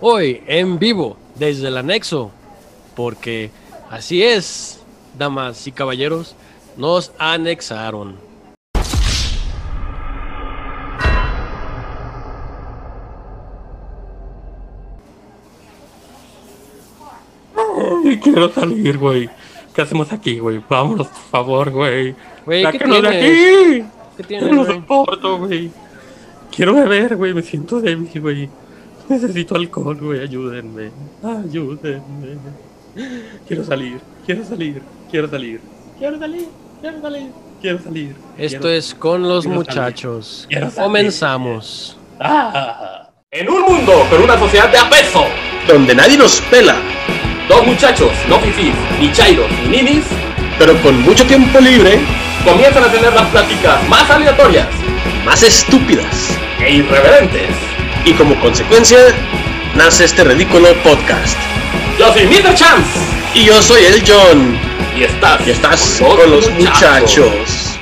[0.00, 2.30] Hoy en vivo desde el anexo,
[2.94, 3.50] porque
[3.90, 4.80] así es,
[5.18, 6.36] damas y caballeros,
[6.76, 8.14] nos anexaron.
[18.04, 19.28] Ay, quiero salir, güey.
[19.74, 20.62] ¿Qué hacemos aquí, güey?
[20.68, 22.14] Vámonos, por favor, güey.
[22.44, 23.84] Güey, ¿qué Sáquenos de aquí.
[24.16, 24.76] ¿Qué No tienes, lo güey?
[24.80, 25.70] soporto, güey.
[26.54, 27.34] Quiero beber, güey.
[27.34, 28.48] Me siento débil, güey.
[29.22, 30.20] Necesito alcohol, güey.
[30.20, 30.90] Ayúdenme.
[31.22, 32.38] Ayúdenme.
[33.46, 34.00] Quiero salir.
[34.26, 34.82] Quiero salir.
[35.10, 35.60] Quiero salir.
[35.98, 36.48] Quiero salir.
[36.80, 37.28] Quiero salir.
[37.60, 38.14] Quiero salir.
[38.36, 39.74] Esto Quiero- es con los quiero salir.
[39.76, 40.46] muchachos.
[40.48, 40.82] Quiero salir.
[40.84, 41.96] Comenzamos.
[42.20, 43.08] Ah.
[43.30, 45.24] En un mundo con una sociedad de apeso,
[45.68, 46.76] donde nadie nos pela,
[47.48, 50.04] dos muchachos, no fifís, ni chairos, ni ninis,
[50.58, 51.98] pero con mucho tiempo libre,
[52.44, 54.66] comienzan a tener las pláticas más aleatorias
[55.26, 56.34] más estúpidas.
[56.60, 57.50] e irreverentes.
[58.08, 58.98] Y como consecuencia,
[59.76, 61.36] nace este ridículo podcast.
[61.98, 62.54] Yo soy Mr.
[62.54, 62.98] Chance
[63.34, 64.56] Y yo soy el John,
[64.96, 67.78] y estás, y estás con los muchachos.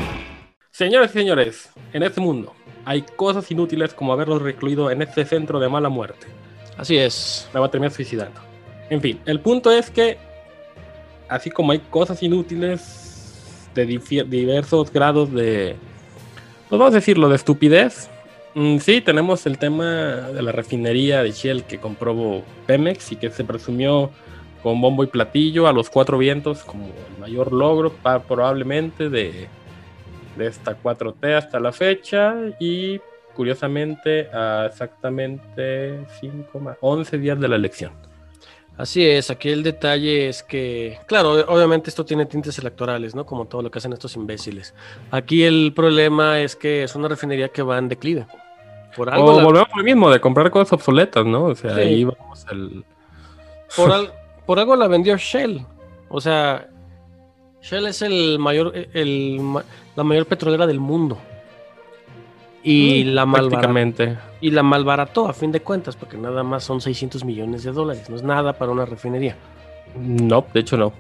[0.73, 2.53] Señores y señores, en este mundo
[2.85, 6.27] hay cosas inútiles como haberlos recluido en este centro de mala muerte.
[6.77, 7.49] Así es.
[7.55, 8.41] Me va a terminar suicidando.
[8.91, 10.19] En fin, el punto es que,
[11.29, 15.77] así como hay cosas inútiles de diversos grados de,
[16.69, 18.11] pues vamos a decirlo, de estupidez,
[18.81, 23.45] sí, tenemos el tema de la refinería de Shell que compró Pemex y que se
[23.45, 24.11] presumió
[24.63, 27.93] con bombo y platillo a los cuatro vientos como el mayor logro
[28.27, 29.49] probablemente de,
[30.37, 33.01] de esta 4T hasta la fecha y
[33.35, 37.93] curiosamente a exactamente 5 más 11 días de la elección.
[38.79, 43.25] Así es, aquí el detalle es que, claro, obviamente esto tiene tintes electorales, ¿no?
[43.25, 44.75] Como todo lo que hacen estos imbéciles.
[45.11, 48.27] Aquí el problema es que es una refinería que va en declive.
[48.97, 51.45] Por algo, O la- volvemos a lo mismo, de comprar cosas obsoletas, ¿no?
[51.45, 51.81] O sea, Sí.
[51.81, 52.85] ahí vamos al...
[53.77, 54.13] por, al-
[54.47, 55.65] por algo la vendió Shell.
[56.09, 56.69] O sea,
[57.63, 59.41] Shell es el mayor, el,
[59.97, 61.19] la mayor petrolera del mundo.
[62.63, 64.17] Y Mm, la malbarató.
[64.41, 68.09] Y la malbarató a fin de cuentas, porque nada más son 600 millones de dólares.
[68.11, 69.37] No es nada para una refinería.
[69.97, 70.93] No, de hecho no.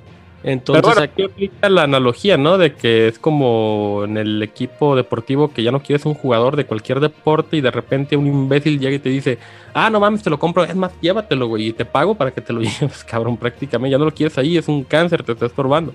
[0.42, 2.56] Entonces, bueno, aquí- aplica la analogía, ¿no?
[2.58, 6.66] De que es como en el equipo deportivo que ya no quieres un jugador de
[6.66, 9.38] cualquier deporte y de repente un imbécil llega y te dice,
[9.74, 12.40] ah, no mames, te lo compro, es más, llévatelo, güey, y te pago para que
[12.40, 13.90] te lo lleves, cabrón, prácticamente.
[13.92, 15.92] Ya no lo quieres ahí, es un cáncer, te está estorbando.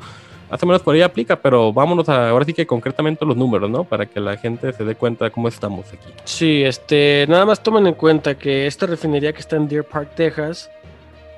[0.50, 3.70] Más o menos por ahí aplica, pero vámonos a, ahora sí que concretamente los números,
[3.70, 3.86] ¿no?
[3.86, 6.12] Para que la gente se dé cuenta de cómo estamos aquí.
[6.26, 10.10] Sí, este, nada más tomen en cuenta que esta refinería que está en Deer Park,
[10.14, 10.70] Texas,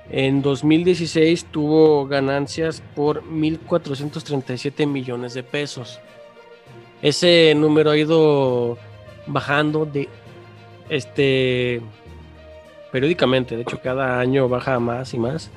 [0.09, 5.99] en 2016 tuvo ganancias por 1.437 millones de pesos.
[7.01, 8.77] Ese número ha ido
[9.27, 10.09] bajando de,
[10.89, 11.81] este,
[12.91, 15.51] periódicamente, de hecho cada año baja más y más.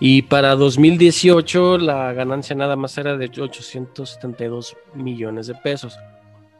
[0.00, 5.98] Y para 2018 la ganancia nada más era de 872 millones de pesos.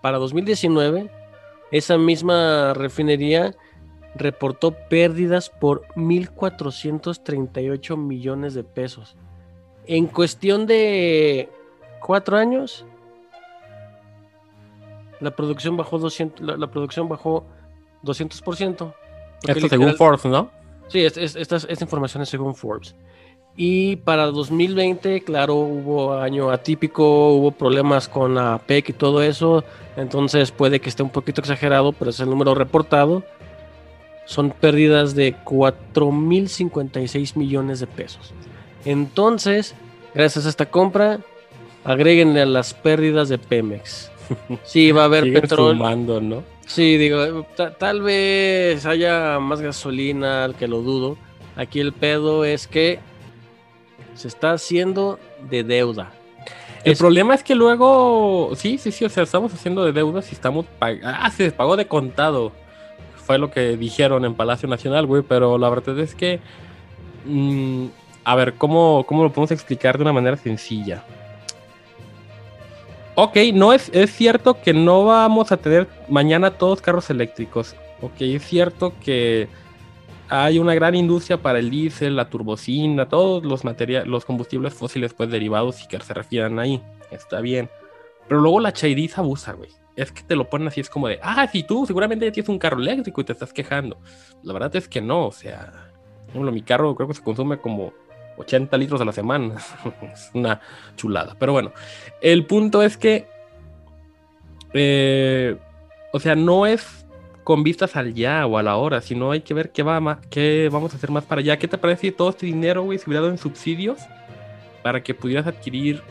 [0.02, 1.10] Para 2019
[1.70, 3.54] esa misma refinería
[4.18, 9.16] reportó pérdidas por 1.438 millones de pesos.
[9.86, 11.48] En cuestión de
[12.00, 12.84] cuatro años,
[15.20, 17.44] la producción bajó 200, la, la producción bajó
[18.04, 18.76] 200%.
[19.40, 20.50] porque Esto según Forbes, ¿no?
[20.88, 22.94] Sí, es- es- esta, esta información es según Forbes.
[23.56, 29.64] Y para 2020, claro, hubo año atípico, hubo problemas con la PEC y todo eso.
[29.96, 33.24] Entonces puede que esté un poquito exagerado, pero es el número reportado.
[34.28, 38.32] Son pérdidas de 4.056 millones de pesos.
[38.84, 39.74] Entonces,
[40.14, 41.20] gracias a esta compra,
[41.84, 44.10] agréguenle a las pérdidas de Pemex.
[44.64, 45.96] Sí, va a haber petróleo.
[46.20, 46.42] ¿no?
[46.66, 51.16] Sí, digo, ta- tal vez haya más gasolina, que lo dudo.
[51.56, 52.98] Aquí el pedo es que
[54.14, 55.18] se está haciendo
[55.50, 56.12] de deuda.
[56.84, 60.30] El Es- problema es que luego, sí, sí, sí, o sea, estamos haciendo de deudas
[60.30, 61.08] y estamos pagando.
[61.08, 62.52] Ah, se pagó de contado.
[63.28, 66.40] Fue lo que dijeron en Palacio Nacional, güey, pero la verdad es que.
[67.26, 67.88] mm,
[68.24, 71.04] a ver, ¿cómo, ¿cómo lo podemos explicar de una manera sencilla?
[73.16, 77.76] Ok, no es, es cierto que no vamos a tener mañana todos carros eléctricos.
[78.00, 79.46] Ok, es cierto que
[80.30, 83.62] hay una gran industria para el diésel, la turbocina, todos los
[84.06, 86.82] los combustibles fósiles pues derivados y que se refieran ahí.
[87.10, 87.68] Está bien.
[88.26, 89.68] Pero luego la chairiza abusa, güey.
[89.98, 92.58] Es que te lo ponen así, es como de, ah, si tú seguramente tienes un
[92.58, 93.98] carro eléctrico y te estás quejando.
[94.44, 95.90] La verdad es que no, o sea,
[96.28, 97.92] ejemplo, mi carro creo que se consume como
[98.36, 99.56] 80 litros a la semana.
[100.12, 100.60] es una
[100.96, 101.34] chulada.
[101.36, 101.72] Pero bueno,
[102.20, 103.26] el punto es que,
[104.72, 105.56] eh,
[106.12, 107.06] o sea, no es
[107.42, 110.18] con vistas al ya o a la hora, sino hay que ver qué, va más,
[110.28, 111.58] qué vamos a hacer más para allá.
[111.58, 113.98] ¿Qué te parece si todo este dinero, güey, se hubiera dado en subsidios
[114.82, 116.02] para que pudieras adquirir,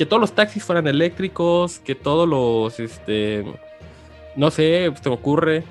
[0.00, 3.44] que todos los taxis fueran eléctricos, que todos los, este,
[4.34, 5.62] no sé, se me ocurre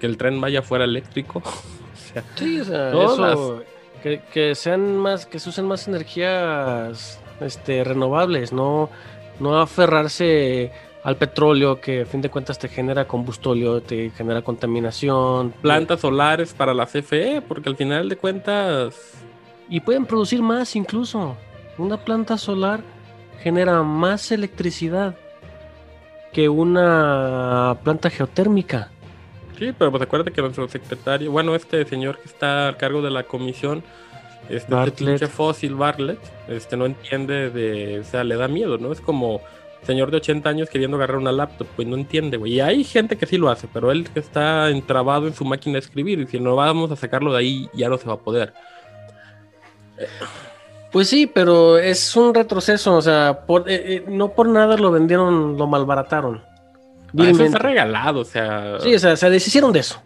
[0.00, 1.40] que el tren vaya fuera eléctrico.
[1.44, 3.62] o sea, Sí, o sea, eso,
[4.02, 8.88] que, que sean más, que se usen más energías este, renovables, no,
[9.38, 10.72] no aferrarse
[11.02, 16.54] al petróleo que a fin de cuentas te genera combustóleo, te genera contaminación, plantas solares
[16.54, 19.12] para la CFE, porque al final de cuentas,
[19.68, 21.36] y pueden producir más incluso.
[21.76, 22.80] Una planta solar
[23.42, 25.16] genera más electricidad
[26.32, 28.90] que una planta geotérmica.
[29.58, 33.10] sí, pero pues acuérdate que nuestro secretario, bueno, este señor que está al cargo de
[33.10, 33.84] la comisión,
[34.48, 38.92] este, este pinche fósil Bartlett, este no entiende de, o sea, le da miedo, ¿no?
[38.92, 39.40] Es como
[39.84, 42.54] señor de 80 años queriendo agarrar una laptop, pues no entiende, güey.
[42.54, 45.74] Y hay gente que sí lo hace, pero él que está entrabado en su máquina
[45.74, 48.18] de escribir, y si no vamos a sacarlo de ahí, ya no se va a
[48.18, 48.52] poder.
[50.94, 54.92] Pues sí, pero es un retroceso, o sea, por- eh, eh, no por nada lo
[54.92, 56.44] vendieron, lo malbarataron.
[57.18, 58.78] Ah, eso está regalado, o sea.
[58.78, 60.00] Sí, o sea, se deshicieron de eso.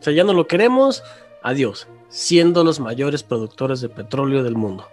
[0.00, 1.02] O sea, ya no lo queremos,
[1.42, 1.88] adiós.
[2.08, 4.84] Siendo los mayores productores de petróleo del mundo.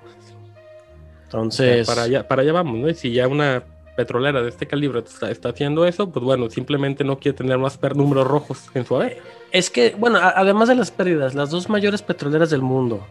[0.00, 2.88] O sea, Entonces, para, allá, para allá vamos, ¿no?
[2.88, 3.64] Y si ya una
[3.98, 7.78] petrolera de este calibre está, está haciendo eso, pues bueno, simplemente no quiere tener más
[7.94, 9.20] números rojos en su haber.
[9.52, 13.06] es que, bueno, además de las pérdidas, las dos mayores petroleras del mundo,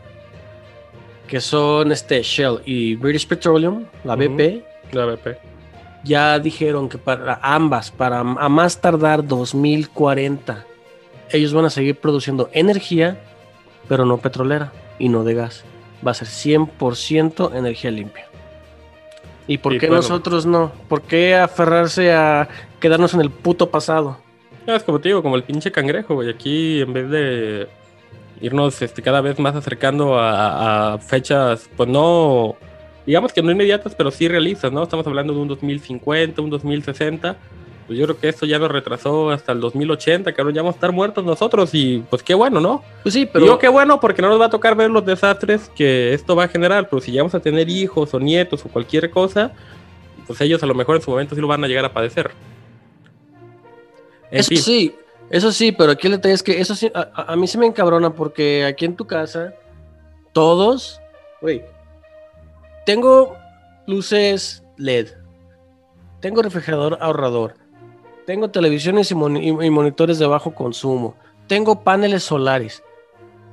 [1.27, 4.15] que son este Shell y British Petroleum, la.
[4.15, 5.37] BP, La BP.
[6.03, 10.65] ya dijeron que para ambas, para a más tardar 2040,
[11.31, 13.17] ellos van a seguir produciendo energía,
[13.87, 15.63] pero no petrolera y no de gas.
[16.05, 18.27] Va a ser 100% energía limpia.
[19.47, 20.01] ¿Y por qué bueno.
[20.01, 20.71] nosotros no?
[20.87, 22.47] ¿Por qué aferrarse a
[22.79, 24.17] quedarnos en el puto pasado?
[24.65, 26.29] Es como te digo, como el pinche cangrejo, güey.
[26.29, 27.67] Aquí en vez de
[28.41, 32.55] irnos este, cada vez más acercando a, a fechas, pues no,
[33.05, 34.83] digamos que no inmediatas, pero sí realistas, ¿no?
[34.83, 37.37] Estamos hablando de un 2050, un 2060.
[37.87, 40.55] Pues yo creo que esto ya nos retrasó hasta el 2080, cabrón.
[40.55, 42.83] Ya vamos a estar muertos nosotros y pues qué bueno, ¿no?
[43.03, 45.69] Pues sí, Pero Digo qué bueno porque no nos va a tocar ver los desastres
[45.75, 49.11] que esto va a generar, pero si llegamos a tener hijos o nietos o cualquier
[49.11, 49.53] cosa,
[50.25, 52.31] pues ellos a lo mejor en su momento sí lo van a llegar a padecer.
[54.31, 54.95] En eso fin, sí,
[55.29, 58.11] eso sí, pero aquí el detalle es que eso sí, a, mí sí me encabrona
[58.13, 59.53] porque aquí en tu casa,
[60.33, 61.01] todos,
[61.41, 61.63] güey,
[62.85, 63.35] tengo
[63.87, 65.07] luces LED,
[66.19, 67.55] tengo refrigerador ahorrador,
[68.25, 71.15] tengo televisiones y, moni- y- y monitores de bajo consumo,
[71.47, 72.83] tengo paneles solares,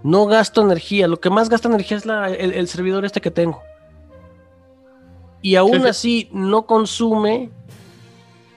[0.03, 3.31] no gasto energía, lo que más gasta energía es la- el, el servidor este que
[3.31, 3.63] tengo.
[5.41, 5.89] Y aún sí.
[5.89, 7.51] así no consume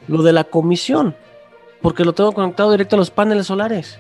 [0.08, 1.16] lo de la comisión
[1.86, 4.00] porque lo tengo conectado directo a los paneles solares.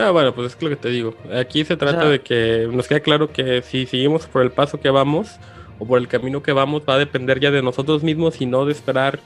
[0.00, 1.14] Ah, bueno, pues es lo que te digo.
[1.36, 4.78] Aquí se trata sea- de que nos queda claro que si seguimos por el paso
[4.78, 5.32] que vamos
[5.80, 8.64] o por el camino que vamos, va a depender ya de nosotros mismos y no
[8.66, 9.18] de esperar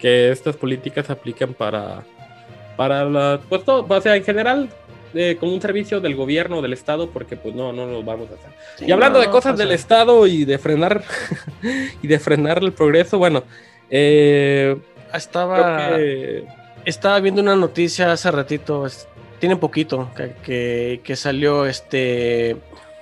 [0.00, 2.02] que estas políticas se apliquen para,
[2.76, 4.68] para la, pues todo, o sea, en general,
[5.14, 8.34] eh, como un servicio del gobierno, del Estado, porque pues no, no lo vamos a
[8.34, 8.88] hacer.
[8.88, 11.04] y hablando de cosas del Estado y de frenar
[12.02, 13.44] y de frenar el progreso, bueno,
[13.90, 14.76] eh,
[15.14, 18.86] Estaba, creo que estaba viendo una noticia hace ratito,
[19.38, 22.56] tiene poquito, que, que, que salió este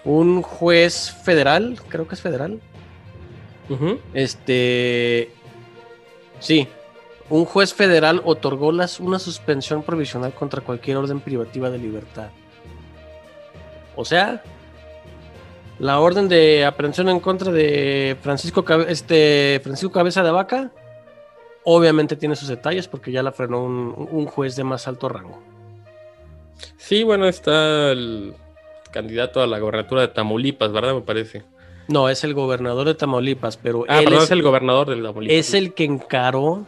[0.04, 2.60] un juez federal, creo que es federal.
[4.14, 5.30] Este
[6.40, 6.66] sí,
[7.28, 12.30] un juez federal otorgó las, una suspensión provisional contra cualquier orden privativa de libertad.
[13.94, 14.42] O sea,
[15.78, 20.72] la orden de aprehensión en contra de Francisco, este, Francisco Cabeza de Vaca,
[21.64, 25.42] obviamente tiene sus detalles porque ya la frenó un, un juez de más alto rango.
[26.76, 28.34] Sí, bueno, está el
[28.90, 30.94] candidato a la gobernatura de Tamaulipas, ¿verdad?
[30.94, 31.44] Me parece.
[31.88, 35.36] No, es el gobernador de Tamaulipas, pero Ah, él perdón, es, el gobernador de Tamaulipas.
[35.36, 36.66] es el que encaró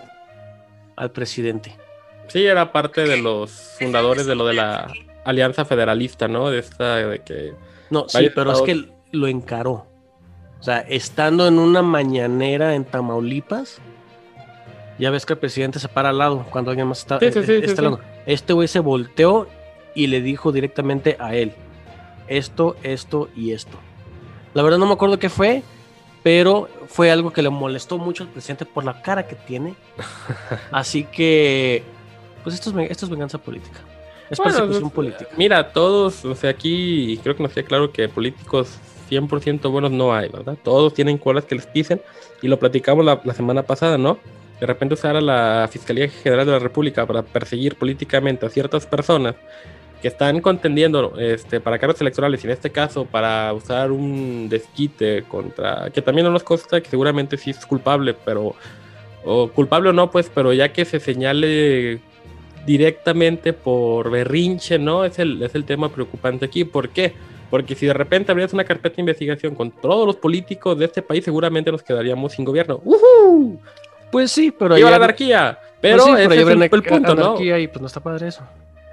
[0.97, 1.77] al presidente.
[2.29, 4.93] Sí, era parte de los fundadores de lo de la
[5.25, 6.51] Alianza Federalista, ¿no?
[6.51, 7.53] De esta, de que...
[7.91, 9.87] No, sí, pero es que lo encaró.
[10.59, 13.81] O sea, estando en una mañanera en Tamaulipas,
[14.99, 17.45] ya ves que el presidente se para al lado cuando alguien más está, Sí, sí,
[17.45, 18.01] sí, está sí, al lado.
[18.27, 19.49] Este güey se volteó
[19.95, 21.53] y le dijo directamente a él,
[22.29, 23.79] esto, esto y esto.
[24.55, 25.63] La verdad no me acuerdo qué fue,
[26.23, 29.75] pero fue algo que le molestó mucho al presidente por la cara que tiene.
[30.71, 31.83] Así que,
[32.43, 33.81] pues esto es, esto es venganza política.
[34.31, 35.31] Es Bueno, persecución pues, política.
[35.37, 38.79] Mira, todos, o sea, aquí creo que nos queda claro que políticos
[39.11, 40.57] 100% buenos no hay, ¿verdad?
[40.63, 42.01] Todos tienen colas que les pisen
[42.41, 44.19] y lo platicamos la, la semana pasada, ¿no?
[44.63, 48.87] De repente usar a la Fiscalía General de la República para perseguir políticamente a ciertas
[48.87, 49.35] personas
[50.01, 55.25] que están contendiendo este, para cargos electorales y en este caso para usar un desquite
[55.25, 58.55] contra, que también no nos consta que seguramente sí es culpable, pero,
[59.25, 61.99] o culpable o no, pues, pero ya que se señale
[62.65, 65.05] directamente por berrinche, ¿no?
[65.05, 66.63] Es el, es el tema preocupante aquí.
[66.63, 67.15] ¿Por qué?
[67.51, 71.03] Porque si de repente abrías una carpeta de investigación con todos los políticos de este
[71.03, 72.81] país, seguramente nos quedaríamos sin gobierno.
[72.85, 73.59] ¡Uhú!
[74.13, 75.59] Pues sí, pero ¡Viva ya- la anarquía!
[75.61, 77.41] pues Pero sí, ese ya es habrá el, punto, ¿no?
[77.43, 78.43] y pues no está padre eso.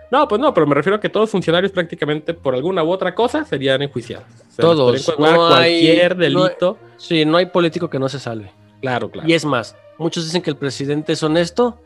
[0.09, 2.89] No, pues no, pero me refiero a que todos los funcionarios prácticamente por alguna u
[2.89, 4.25] otra cosa serían enjuiciados.
[4.49, 6.77] Se Todos, no hay- cualquier no hay- delito.
[6.97, 8.51] Sí, no hay político que no se salve.
[8.81, 9.29] Claro, claro.
[9.29, 11.79] Y es más, muchos dicen que el presidente es honesto.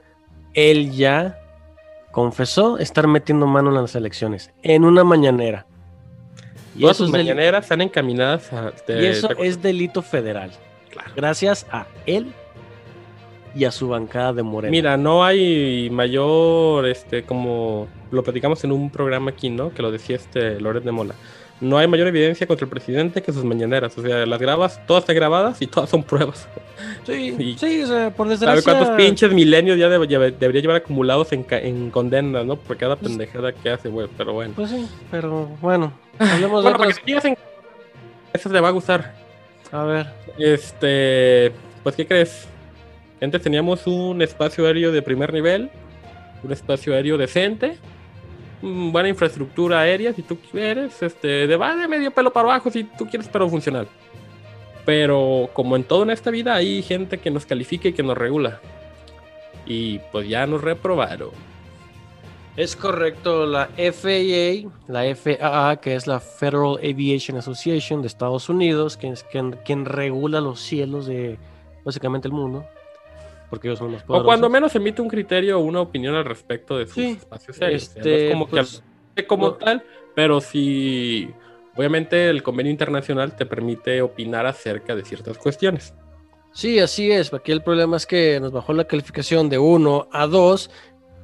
[0.53, 1.37] Él ya
[2.11, 5.65] confesó estar metiendo mano en las elecciones en una mañanera.
[6.75, 8.71] Y Todas sus mañaneras están encaminadas a...
[8.71, 10.51] te- y eso te- es delito federal.
[10.91, 11.11] Claro.
[11.15, 12.31] Gracias a él
[13.55, 14.71] y a su bancada de Morena.
[14.71, 19.71] Mira, no hay mayor, este, como lo platicamos en un programa aquí, ¿no?
[19.73, 21.15] Que lo decía este Loret de Mola.
[21.61, 23.97] No hay mayor evidencia contra el presidente que sus mañaneras.
[23.97, 26.47] O sea, las grabas, todas están grabadas y todas son pruebas.
[27.05, 28.73] sí, y- sí, o sea, por ¿Sabe desgracia.
[28.73, 32.55] cuántos pinches milenios ya debería llevar acumulados en, ca- en condenas, ¿no?
[32.57, 34.07] Por cada pendejada que hace, güey.
[34.17, 34.53] Pero bueno.
[34.55, 37.01] Pues sí, pero bueno, hablemos de Bueno, que otras.
[37.05, 37.37] sigas en...
[38.33, 39.13] Eso te va a gustar.
[39.71, 40.07] A ver,
[40.37, 41.51] Este,
[41.83, 42.47] pues, ¿qué crees?
[43.21, 45.69] Antes teníamos un espacio aéreo de primer nivel,
[46.43, 47.77] un espacio aéreo decente,
[48.61, 53.07] mm, buena infraestructura aérea, si tú quieres, este, de, medio pelo para abajo, si tú
[53.07, 53.87] quieres, pero funcional.
[54.85, 58.17] Pero como en todo en esta vida, hay gente que nos califica y que nos
[58.17, 58.59] regula.
[59.65, 61.29] Y pues ya nos reprobaron.
[62.57, 68.97] es correcto, la FAA, la FAA, que es la Federal Aviation Association de Estados Unidos,
[68.97, 71.39] que es quien, quien regula los cielos de
[71.83, 72.65] básicamente el mundo,
[73.53, 74.25] porque ellos son los O poderosos.
[74.25, 77.83] cuando menos emite un criterio o una opinión al respecto de sus Sí, espacios aéreos.
[77.83, 78.83] O sea, no Este, es como que pues,
[79.27, 79.83] como no- tal,
[80.15, 81.29] pero sí,
[81.75, 85.93] obviamente el convenio internacional te permite opinar acerca de ciertas cuestiones.
[86.51, 87.31] Sí, así es.
[87.31, 90.71] Aquí el problema es que nos bajó la calificación de 1 a 2,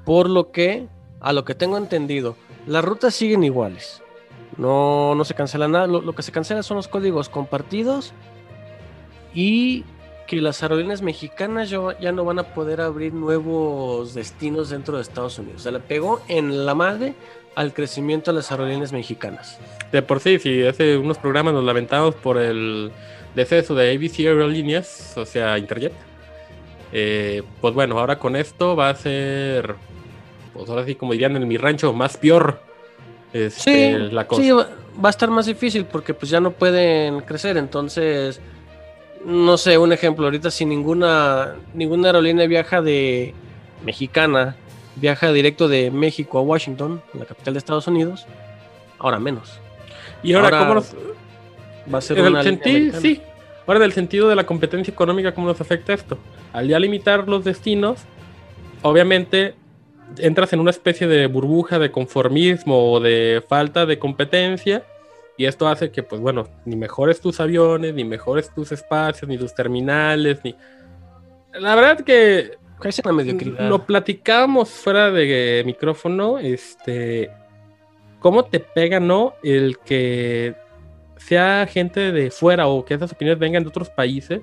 [0.05, 0.87] por lo que,
[1.19, 2.35] a lo que tengo entendido,
[2.67, 4.03] las rutas siguen iguales.
[4.57, 5.87] No, no se cancela nada.
[5.87, 8.13] Lo, lo que se cancela son los códigos compartidos
[9.33, 9.83] y
[10.29, 15.01] que las aerolíneas mexicanas ya, ya no van a poder abrir nuevos destinos dentro de
[15.01, 15.63] Estados Unidos.
[15.63, 17.15] Se le pegó en la madre
[17.55, 19.57] al crecimiento de las aerolíneas mexicanas.
[19.91, 22.91] De por sí, si hace unos programas nos lamentamos por el
[23.33, 25.93] deceso de ABC Aerolíneas, o sea, Interjet.
[26.91, 29.73] eh, pues bueno, ahora con esto va a ser,
[30.53, 32.61] pues ahora sí, como dirían en mi rancho, más peor.
[33.33, 34.43] este, Sí, la cosa.
[34.43, 34.67] sí, va,
[35.03, 38.39] va a estar más difícil porque pues ya no pueden crecer, entonces
[39.25, 43.33] no sé, un ejemplo, ahorita si ninguna ninguna aerolínea viaja de
[43.85, 44.55] mexicana,
[44.95, 48.25] viaja directo de México a Washington, la capital de Estados Unidos,
[48.97, 49.59] ahora menos.
[50.23, 50.95] y ahora, ahora ¿cómo nos,
[51.93, 53.21] Va a ser En el una línea sentido, sí.
[53.65, 56.17] Ahora, del sentido de la competencia económica, ¿cómo nos afecta esto?
[56.53, 57.99] Al ya limitar los destinos,
[58.81, 59.53] obviamente
[60.17, 64.83] entras en una especie de burbuja de conformismo o de falta de competencia.
[65.39, 69.37] Y esto hace que, pues bueno, ni mejores tus aviones, ni mejores tus espacios, ni
[69.37, 70.53] tus terminales, ni...
[71.53, 73.69] La verdad que Caes en la mediocridad.
[73.69, 77.31] lo platicábamos fuera de micrófono, este,
[78.19, 79.33] cómo te pega, ¿no?
[79.41, 80.55] El que
[81.15, 84.41] sea gente de fuera o que esas opiniones vengan de otros países,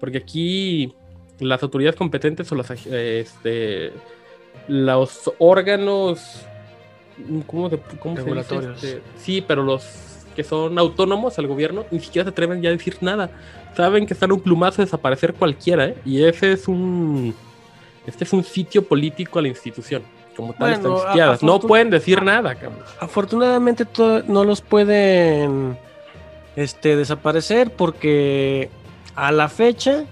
[0.00, 0.92] porque aquí
[1.38, 3.92] las autoridades competentes o las, eh, este,
[4.66, 6.44] los órganos,
[7.46, 8.56] ¿cómo, se- cómo se dice?
[8.74, 9.82] Este, sí, pero los
[10.36, 13.30] que son autónomos al gobierno ni siquiera se atreven ya a decir nada.
[13.76, 15.96] Saben que están a un plumazo de desaparecer cualquiera, ¿eh?
[16.04, 17.34] Y ese es un
[18.06, 20.02] este es un sitio político a la institución.
[20.36, 21.42] Como tal, Bueno, están a- sitiadas.
[21.42, 22.82] No pueden decir nada, cabrón.
[23.00, 23.84] Afortunadamente
[24.28, 25.76] no los pueden
[26.54, 28.68] este, desaparecer porque
[29.14, 30.04] a la fecha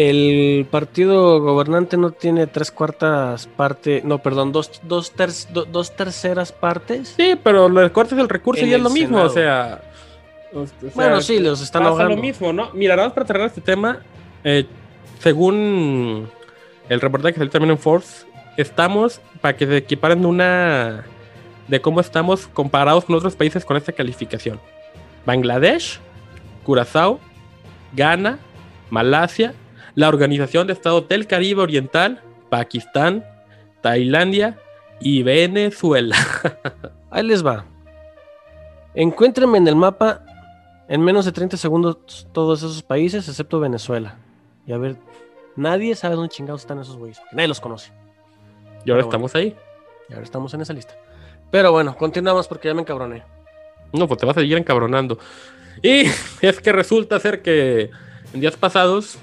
[0.00, 5.96] el partido gobernante no tiene tres cuartas partes, no, perdón, dos, dos, ter- do- dos
[5.96, 7.14] terceras partes.
[7.16, 9.28] Sí, pero le cortas el recurso En y es lo mismo, Senado.
[9.28, 9.82] o sea.
[10.54, 12.14] o- o sea, Bueno, sí, los están pasa ahogando.
[12.14, 12.70] lo mismo, ¿no?
[12.74, 13.98] Mira, nada más para cerrar este tema,
[14.44, 14.66] eh,
[15.18, 16.28] según
[16.88, 18.24] el reportaje que salió también en Force,
[18.56, 21.04] estamos para que se equiparen una
[21.66, 24.60] de cómo estamos comparados con otros países con esta calificación.
[25.26, 25.98] Bangladesh,
[26.64, 27.18] Curazao,
[27.94, 28.38] Ghana,
[28.90, 29.54] Malasia,
[29.98, 33.24] la Organización de Estado del Caribe Oriental, Pakistán,
[33.80, 34.56] Tailandia
[35.00, 36.16] y Venezuela.
[37.10, 37.64] Ahí les va.
[38.94, 40.24] Encuéntrenme en el mapa
[40.88, 44.14] en menos de 30 segundos todos esos países, excepto Venezuela.
[44.68, 44.98] Y a ver,
[45.56, 47.18] Nadie sabe dónde chingados están esos güeyes.
[47.18, 47.90] porque Nadie los conoce.
[47.90, 49.08] Y ahora Pero bueno.
[49.08, 49.56] estamos ahí.
[50.08, 50.94] Y ahora estamos en esa lista.
[51.50, 53.24] Pero bueno, continuamos porque ya me encabroné.
[53.92, 55.18] No, pues te vas a seguir encabronando.
[55.82, 56.04] Y
[56.40, 57.90] es que resulta ser que
[58.32, 59.18] en días pasados,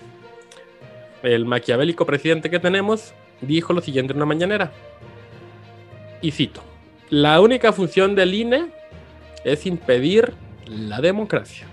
[1.25, 4.71] el maquiavélico presidente que tenemos dijo lo siguiente en una mañanera.
[6.21, 6.61] Y cito:
[7.09, 8.65] La única función del INE
[9.43, 10.33] es impedir
[10.67, 11.67] la democracia.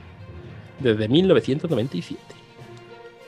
[0.78, 2.20] Desde 1997.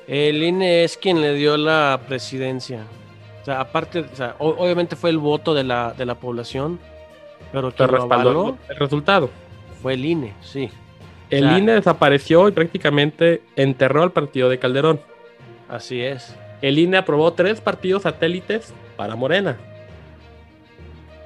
[0.08, 2.80] El INE es quien le dio la presidencia.
[3.40, 6.78] O sea, aparte, o sea, obviamente fue el voto de la, de la población,
[7.52, 9.30] pero quien lo respaldó avaló el resultado.
[9.82, 10.68] fue el INE, sí.
[11.30, 15.00] El O sea- INE desapareció y prácticamente enterró al partido de Calderón.
[15.68, 16.34] Así es.
[16.62, 19.56] El INE aprobó tres partidos satélites para Morena.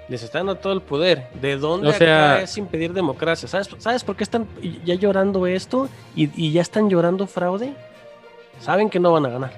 [0.08, 1.28] Les está dando todo el poder.
[1.40, 3.46] ¿De dónde O sea- es impedir democracia?
[3.46, 4.46] ¿Sabes, ¿Sabes por qué están
[4.84, 7.74] ya llorando esto y, y ya están llorando fraude?
[8.60, 9.52] Saben que no van a ganar.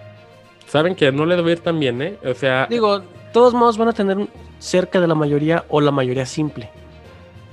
[0.66, 2.16] Saben que no les va a ir tan bien, ¿eh?
[2.24, 4.26] O sea, Digo, todos modos van a tener
[4.58, 6.68] cerca de la mayoría o la mayoría simple.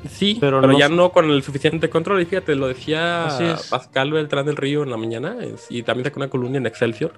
[0.10, 2.22] Sí, pero pero, no ya no con el suficiente control.
[2.22, 3.28] Y fíjate, lo decía.
[3.70, 7.14] Pascal Beltrán del Río en la mañana es- y también sacó una columna en Excelsior.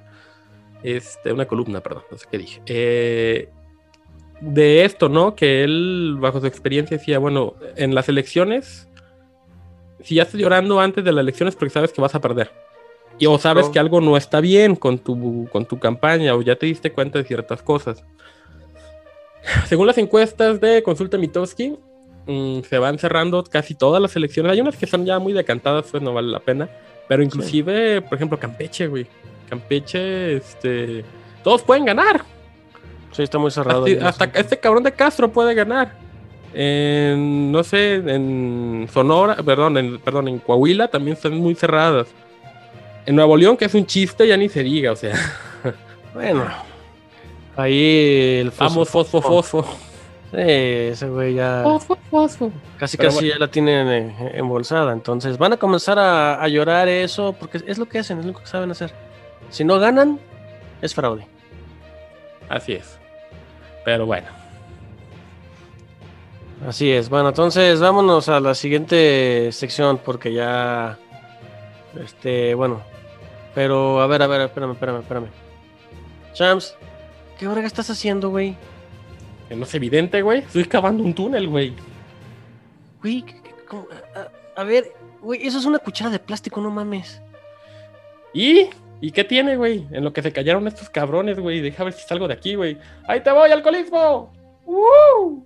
[0.84, 2.62] Este, una columna, perdón, no sé qué dije.
[2.65, 3.50] Eh,
[4.41, 5.36] de esto, ¿no?
[5.36, 8.88] Que él, bajo su experiencia, decía, bueno, en las elecciones,
[10.01, 12.51] si ya estás llorando antes de las elecciones porque sabes que vas a perder.
[13.17, 16.55] Y o sabes que algo no está bien con tu, con tu campaña o ya
[16.55, 18.05] te diste cuenta de ciertas cosas.
[19.65, 21.77] Según las encuestas de Consulta Mitowski,
[22.29, 24.51] mm, se van cerrando casi todas las elecciones.
[24.51, 26.69] Hay unas que son ya muy decantadas, pues no vale la pena.
[27.07, 29.07] Pero inclusive, por ejemplo, Campeche, güey.
[29.50, 31.03] Campeche, este...
[31.43, 32.24] Todos pueden ganar.
[33.12, 33.86] Sí, está muy cerrado.
[33.86, 35.93] Así- hasta este cabrón de Castro puede ganar.
[36.53, 42.07] En, no sé, en Sonora, perdón, en, perdón, en Coahuila también están muy cerradas.
[43.05, 45.15] En Nuevo León, que es un chiste, ya ni se diga, o sea,
[46.13, 46.45] Bueno,
[47.55, 49.65] ahí el vamos, fosfo, fosfo.
[50.31, 52.51] Sí, ese güey ya Fosfo, fosfo.
[52.77, 53.33] casi Pero casi bueno.
[53.33, 54.93] ya la tienen eh, embolsada.
[54.93, 58.34] Entonces van a comenzar a, a llorar eso porque es lo que hacen, es lo
[58.34, 58.93] que saben hacer.
[59.49, 60.19] Si no ganan,
[60.82, 61.25] es fraude.
[62.47, 62.99] Así es.
[63.86, 64.27] Pero bueno,
[66.67, 67.10] Así es.
[67.10, 70.97] Bueno, entonces vámonos a la siguiente sección porque ya.
[72.03, 72.82] Este, bueno.
[73.56, 75.27] Pero, a ver, a ver, espérame, espérame, espérame.
[76.34, 76.75] Champs,
[77.39, 78.56] ¿qué hora estás haciendo, güey?
[79.49, 80.39] Que no es evidente, güey.
[80.39, 81.73] Estoy cavando un túnel, güey.
[83.01, 83.25] Güey,
[84.55, 87.21] a, a ver, güey, eso es una cuchara de plástico, no mames.
[88.33, 88.69] ¿Y?
[89.01, 89.88] ¿Y qué tiene, güey?
[89.91, 91.62] En lo que se callaron estos cabrones, güey.
[91.62, 92.77] Deja ver si salgo de aquí, güey.
[93.07, 94.31] ¡Ahí te voy, alcoholismo!
[94.65, 95.45] ¡Woo!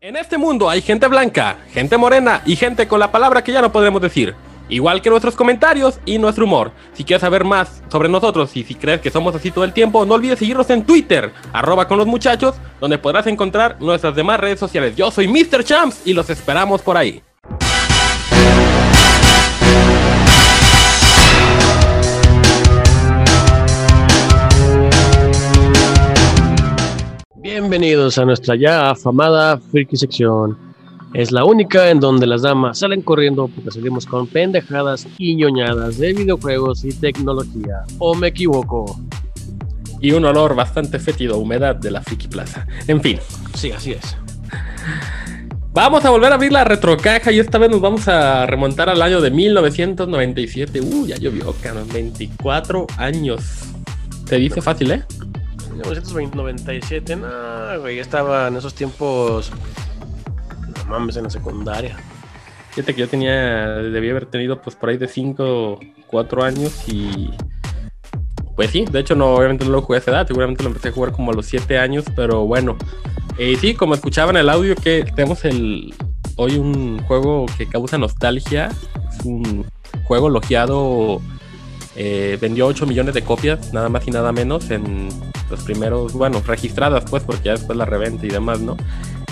[0.00, 3.62] En este mundo hay gente blanca, gente morena y gente con la palabra que ya
[3.62, 4.34] no podremos decir.
[4.68, 6.72] Igual que nuestros comentarios y nuestro humor.
[6.92, 10.04] Si quieres saber más sobre nosotros y si crees que somos así todo el tiempo,
[10.04, 14.58] no olvides seguirnos en Twitter, arroba con los muchachos, donde podrás encontrar nuestras demás redes
[14.58, 14.96] sociales.
[14.96, 15.62] Yo soy Mr.
[15.64, 17.22] Champs y los esperamos por ahí.
[27.36, 30.65] Bienvenidos a nuestra ya afamada Freaky sección.
[31.16, 35.96] Es la única en donde las damas salen corriendo porque salimos con pendejadas y ñoñadas
[35.96, 37.84] de videojuegos y tecnología.
[37.98, 39.00] ¿O me equivoco?
[40.02, 42.66] Y un olor bastante fétido, humedad de la Friki Plaza.
[42.86, 43.18] En fin.
[43.54, 44.14] Sí, así es.
[45.72, 49.00] Vamos a volver a abrir la retrocaja y esta vez nos vamos a remontar al
[49.00, 50.82] año de 1997.
[50.82, 51.88] Uh, ya llovió, cabrón.
[51.94, 53.42] 24 años.
[54.26, 55.02] Se dice fácil, ¿eh?
[55.70, 59.50] 1997, no, güey, estaba en esos tiempos.
[60.88, 61.96] Mames, en la secundaria.
[62.70, 67.30] Fíjate que yo tenía, debía haber tenido pues por ahí de 5, 4 años y...
[68.54, 70.88] Pues sí, de hecho no, obviamente no lo jugué a esa edad, seguramente lo empecé
[70.88, 72.76] a jugar como a los 7 años, pero bueno.
[73.38, 75.94] Eh, sí, como escuchaban el audio que tenemos el
[76.36, 78.70] hoy un juego que causa nostalgia,
[79.10, 79.66] es un
[80.04, 81.20] juego logiado,
[81.96, 85.08] eh, vendió 8 millones de copias, nada más y nada menos, en
[85.50, 88.76] los primeros, bueno, registradas pues, porque ya después la reventa y demás, ¿no?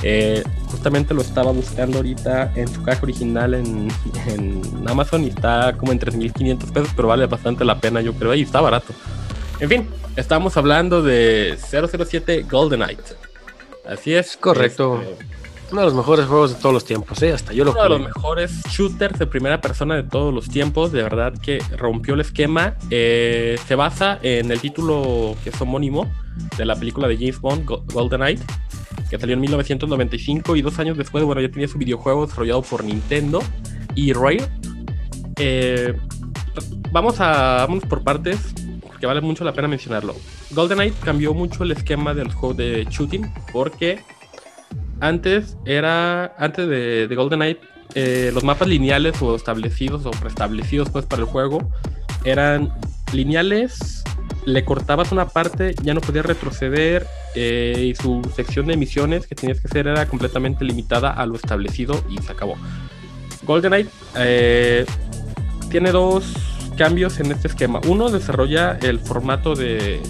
[0.06, 3.88] Eh, justamente lo estaba buscando ahorita en su caja original en,
[4.26, 8.34] en Amazon y está como en 3.500 pesos, pero vale bastante la pena, yo creo,
[8.34, 8.92] y está barato.
[9.60, 12.98] En fin, estamos hablando de 007 GoldenEye.
[13.88, 14.36] Así es.
[14.36, 15.00] Correcto.
[15.00, 15.24] Este,
[15.72, 17.32] Uno de los mejores juegos de todos los tiempos, ¿eh?
[17.32, 20.92] Hasta yo lo uno de los mejores shooters de primera persona de todos los tiempos.
[20.92, 22.74] De verdad que rompió el esquema.
[22.90, 26.10] Eh, se basa en el título que es homónimo
[26.58, 28.40] de la película de James Bond, Go- GoldenEye,
[29.14, 32.82] que salió en 1995 y dos años después, bueno, ya tenía su videojuego desarrollado por
[32.82, 33.40] Nintendo
[33.94, 34.42] y Rare.
[35.36, 35.94] Eh,
[36.90, 38.52] vamos a vámonos por partes,
[38.84, 40.16] porque vale mucho la pena mencionarlo.
[40.50, 44.00] GoldenEye cambió mucho el esquema del juego de shooting porque
[44.98, 47.60] antes era, antes de, de GoldenEye,
[47.94, 51.70] eh, los mapas lineales o establecidos o preestablecidos pues para el juego
[52.24, 52.72] eran
[53.12, 54.02] lineales,
[54.46, 59.34] le cortabas una parte, ya no podías retroceder eh, y su sección de misiones que
[59.34, 62.56] tenías que hacer era completamente limitada a lo establecido y se acabó.
[63.44, 64.84] GoldenEye eh,
[65.70, 66.34] tiene dos
[66.76, 67.80] cambios en este esquema.
[67.86, 70.00] Uno desarrolla el formato de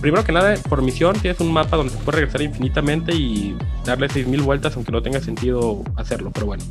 [0.00, 4.42] primero que nada, por misión tienes un mapa donde puedes regresar infinitamente y darle 6000
[4.42, 6.64] vueltas, aunque no tenga sentido hacerlo, pero bueno.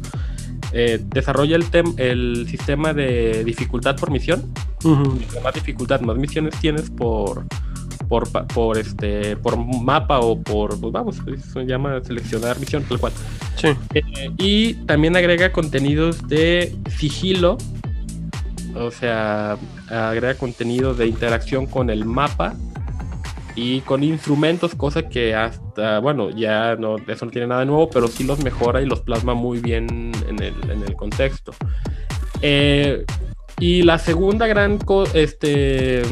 [0.74, 1.58] Eh, desarrolla
[1.98, 4.54] el sistema de dificultad por misión.
[4.84, 7.46] Más dificultad, más misiones tienes por,
[8.08, 11.18] por, por, este, por mapa o por, pues vamos,
[11.54, 13.14] se llama seleccionar misión, tal cual.
[13.56, 13.70] Sí.
[13.94, 17.58] Eh, y también agrega contenidos de sigilo,
[18.76, 19.58] o sea,
[19.90, 22.56] agrega contenido de interacción con el mapa
[23.56, 28.08] y con instrumentos, cosa que hasta, bueno, ya no, eso no tiene nada nuevo, pero
[28.08, 31.54] sí los mejora y los plasma muy bien en el, en el contexto.
[32.42, 33.06] Eh,
[33.60, 34.80] y la segunda gran,
[35.14, 36.04] este,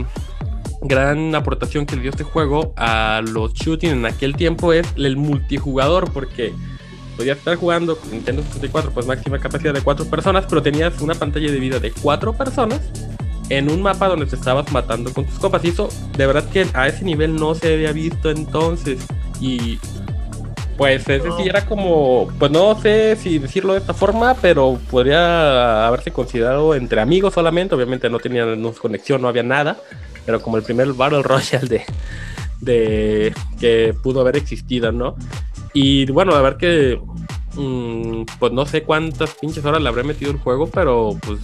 [0.81, 5.17] gran aportación que le dio este juego a los shooting en aquel tiempo es el
[5.17, 6.53] multijugador, porque
[7.17, 11.15] podías estar jugando con Nintendo 64, pues máxima capacidad de cuatro personas, pero tenías una
[11.15, 12.79] pantalla de vida de cuatro personas
[13.49, 15.63] en un mapa donde te estabas matando con tus copas.
[15.65, 19.05] Y eso, de verdad que a ese nivel no se había visto entonces.
[19.41, 19.79] Y
[20.79, 25.85] pues ese sí era como, pues no sé si decirlo de esta forma, pero podría
[25.85, 27.75] haberse considerado entre amigos solamente.
[27.75, 29.75] Obviamente no tenían conexión, no había nada.
[30.25, 31.83] Pero como el primer Battle Royale de,
[32.61, 35.17] de que pudo haber existido, ¿no?
[35.73, 36.97] Y bueno, a ver que,
[37.55, 41.39] mm, pues no sé cuántas pinches horas le habré metido el juego, pero pues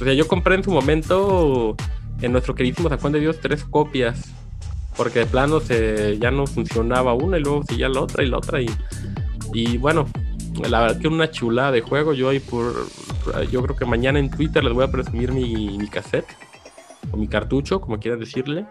[0.00, 1.76] o sea, yo compré en su momento
[2.22, 4.29] en nuestro queridísimo San Juan de Dios tres copias.
[5.00, 8.36] Porque de plano se, ya no funcionaba una y luego seguía la otra y la
[8.36, 8.60] otra.
[8.60, 8.68] Y,
[9.54, 10.06] y bueno,
[10.68, 12.12] la verdad que una chulada de juego.
[12.12, 12.86] Yo ahí por.
[13.50, 16.26] Yo creo que mañana en Twitter les voy a presumir mi, mi cassette.
[17.12, 18.66] O mi cartucho, como quieran decirle.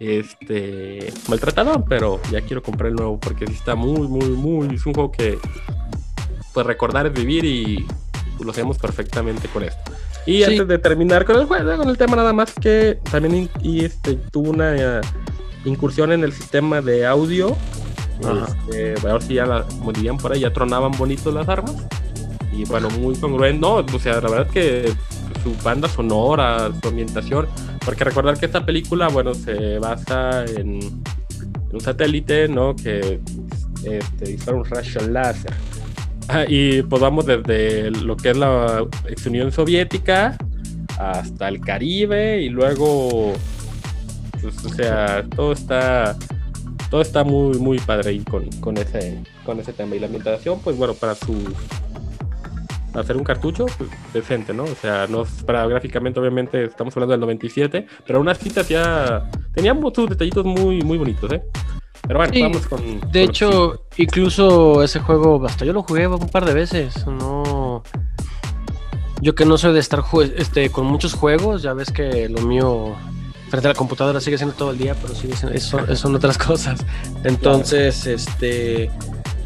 [0.00, 1.12] Este.
[1.28, 3.20] Maltratado, pero ya quiero comprar el nuevo.
[3.20, 4.74] Porque sí está muy, muy, muy.
[4.74, 5.38] Es un juego que.
[6.54, 7.86] Pues recordar es vivir y
[8.40, 9.92] lo hacemos perfectamente con esto.
[10.26, 13.84] Y antes de terminar con el juego, con el tema nada más que también y
[13.84, 15.00] este, tuvo una
[15.68, 17.56] incursión en el sistema de audio.
[18.20, 21.76] Este, a ver si ya, la, como dirían por ahí, ya tronaban bonito las armas.
[22.52, 23.60] Y bueno, muy congruente.
[23.60, 24.92] No, o sea, la verdad que
[25.42, 27.46] su banda sonora, su ambientación.
[27.84, 31.02] Porque recordar que esta película, bueno, se basa en,
[31.72, 32.74] un satélite, ¿no?
[32.74, 33.20] Que
[33.84, 35.54] este, dispara un rayo láser
[36.48, 40.36] y pues vamos desde lo que es la ex Unión Soviética
[40.98, 43.32] hasta el Caribe y luego,
[44.40, 46.16] pues, o sea, todo está,
[46.90, 49.96] todo está muy, muy padre ahí con, con, ese, con ese tema.
[49.96, 51.34] Y la ambientación, pues bueno, para su
[52.94, 54.64] hacer un cartucho pues, decente, ¿no?
[54.64, 59.80] O sea, no para gráficamente, obviamente, estamos hablando del 97, pero unas citas ya tenían
[59.94, 61.42] sus detallitos muy, muy bonitos, ¿eh?
[62.06, 63.00] Pero bueno, vamos con.
[63.12, 67.06] De hecho, incluso ese juego, hasta yo lo jugué un par de veces.
[67.06, 67.82] No.
[69.20, 70.02] Yo que no soy de estar
[70.36, 72.94] este, con muchos juegos, ya ves que lo mío
[73.48, 76.38] frente a la computadora sigue siendo todo el día, pero sigue siendo, eso, son otras
[76.48, 76.80] cosas.
[77.24, 78.90] Entonces, este.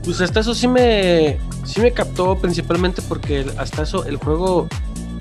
[0.05, 4.67] Pues hasta eso sí me, sí me captó principalmente porque hasta eso el juego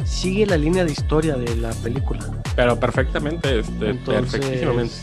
[0.05, 2.19] sigue la línea de historia de la película.
[2.55, 4.95] Pero perfectamente, este, perfectísimamente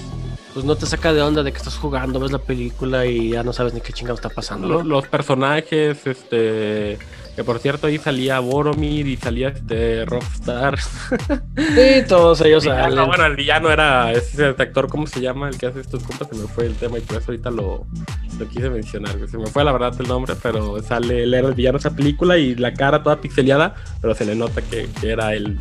[0.58, 3.44] pues no te saca de onda de que estás jugando, ves la película y ya
[3.44, 4.82] no sabes ni qué chingado está pasando.
[4.82, 6.98] Los, personajes, este.
[7.38, 10.76] Que por cierto ahí salía Boromir y salía este Rockstar.
[11.56, 13.06] Sí, todos ellos salen.
[13.06, 15.48] bueno, el villano era ese actor, ¿cómo se llama?
[15.48, 17.86] El que hace estos compas, se me fue el tema y por eso ahorita lo,
[18.40, 19.14] lo quise mencionar.
[19.28, 21.94] Se me fue la verdad el nombre, pero sale, él era el villano de esa
[21.94, 25.60] película y la cara toda pixeleada, pero se le nota que, que era él.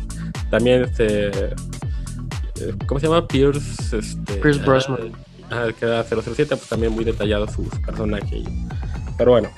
[0.50, 3.28] También este eh, ¿Cómo se llama?
[3.28, 3.96] Pierce.
[3.96, 5.12] Este, Pierce Brosnan.
[5.48, 8.42] Ah, que era 007, pues también muy detallado su, personaje.
[9.16, 9.48] Pero bueno.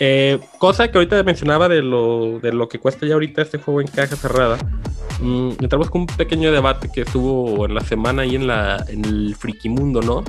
[0.00, 3.80] Eh, cosa que ahorita mencionaba de lo, de lo que cuesta ya ahorita este juego
[3.80, 4.58] en caja cerrada.
[5.20, 9.04] Mm, entramos con un pequeño debate que estuvo en la semana ahí en, la, en
[9.04, 10.22] el friki mundo, ¿no?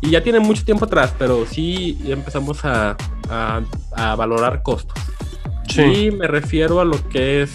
[0.00, 2.96] Y ya tiene mucho tiempo atrás, pero sí empezamos a,
[3.28, 4.98] a, valorar costos.
[5.68, 5.82] Sí.
[5.82, 7.50] Y me refiero a lo que es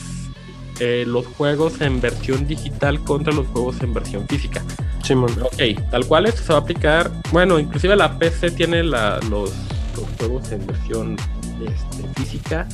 [0.80, 4.64] eh, los juegos en versión digital contra los juegos en versión física.
[5.04, 5.32] Simón.
[5.42, 7.12] Ok, tal cual esto se va a aplicar.
[7.32, 9.54] Bueno, inclusive la PC tiene la, los,
[10.18, 11.18] juegos en versión
[11.62, 12.68] este, física.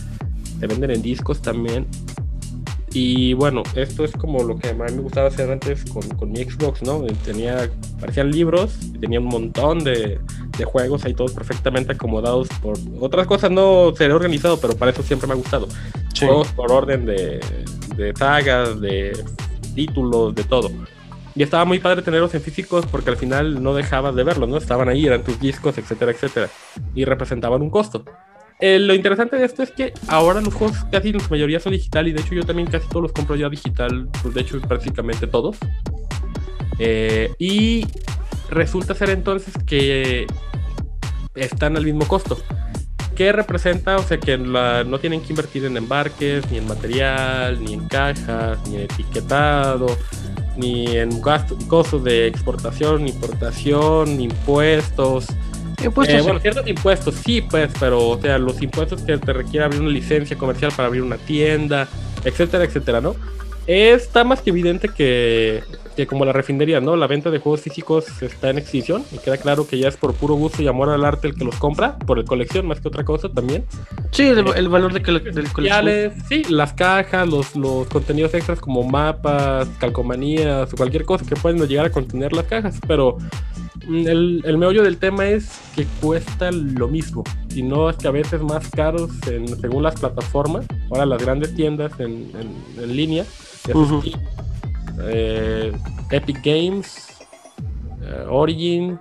[0.60, 1.88] Se venden en discos también.
[2.94, 6.32] Y bueno, esto es como lo que a mí me gustaba hacer antes con, con
[6.32, 7.04] mi Xbox, ¿no?
[7.26, 10.20] Tenía, parecían libros, tenía un montón de,
[10.56, 15.02] de, juegos ahí todos perfectamente acomodados por otras cosas, no seré organizado, pero para eso
[15.02, 15.68] siempre me ha gustado.
[16.14, 16.28] Sí.
[16.28, 17.40] Juegos por orden de,
[17.96, 19.18] de sagas, de
[19.74, 20.70] títulos, de todo.
[21.36, 24.58] Y estaba muy padre tenerlos en físicos porque al final no dejabas de verlos, ¿no?
[24.58, 26.50] Estaban ahí, eran tus discos, etcétera, etcétera.
[26.94, 28.06] Y representaban un costo.
[28.60, 31.74] Eh, lo interesante de esto es que ahora los juegos casi en su mayoría son
[31.74, 34.62] digital y de hecho yo también casi todos los compro ya digital, pues de hecho
[34.62, 35.58] prácticamente todos.
[36.80, 37.86] Eh, y
[38.50, 40.28] resulta ser entonces que
[41.36, 42.38] están al mismo costo.
[43.16, 43.98] ¿Qué representa?
[43.98, 48.58] O sea que no tienen que invertir en embarques, ni en material, ni en cajas,
[48.68, 49.86] ni en etiquetado,
[50.58, 55.28] ni en gasto, costos de exportación, importación, impuestos.
[55.84, 56.20] Impuestos.
[56.20, 59.82] Eh, bueno, ciertos impuestos, sí, pues, pero, o sea, los impuestos que te requiere abrir
[59.82, 61.88] una licencia comercial para abrir una tienda,
[62.24, 63.16] etcétera, etcétera, ¿no?
[63.66, 65.64] Está más que evidente que,
[65.96, 66.98] que como la refinería, ¿no?
[66.98, 70.14] La venta de juegos físicos está en extinción y queda claro que ya es por
[70.14, 72.90] puro gusto y amor al arte el que los compra, por el colección más que
[72.90, 73.64] otra cosa también.
[74.12, 75.86] Sí, el, el valor de cole- del colección.
[76.28, 81.66] Sí, las cajas, los, los contenidos extras como mapas, calcomanías o cualquier cosa que pueden
[81.66, 83.18] llegar a contener las cajas, pero
[83.88, 87.24] mm, el, el meollo del tema es que cuesta lo mismo
[87.56, 91.56] y no es que a veces más caros en- según las plataformas, ahora las grandes
[91.56, 93.24] tiendas en, en- en línea,
[93.68, 93.74] ya
[95.06, 95.72] eh,
[96.12, 97.08] Epic Games,
[98.02, 99.00] eh, Origin,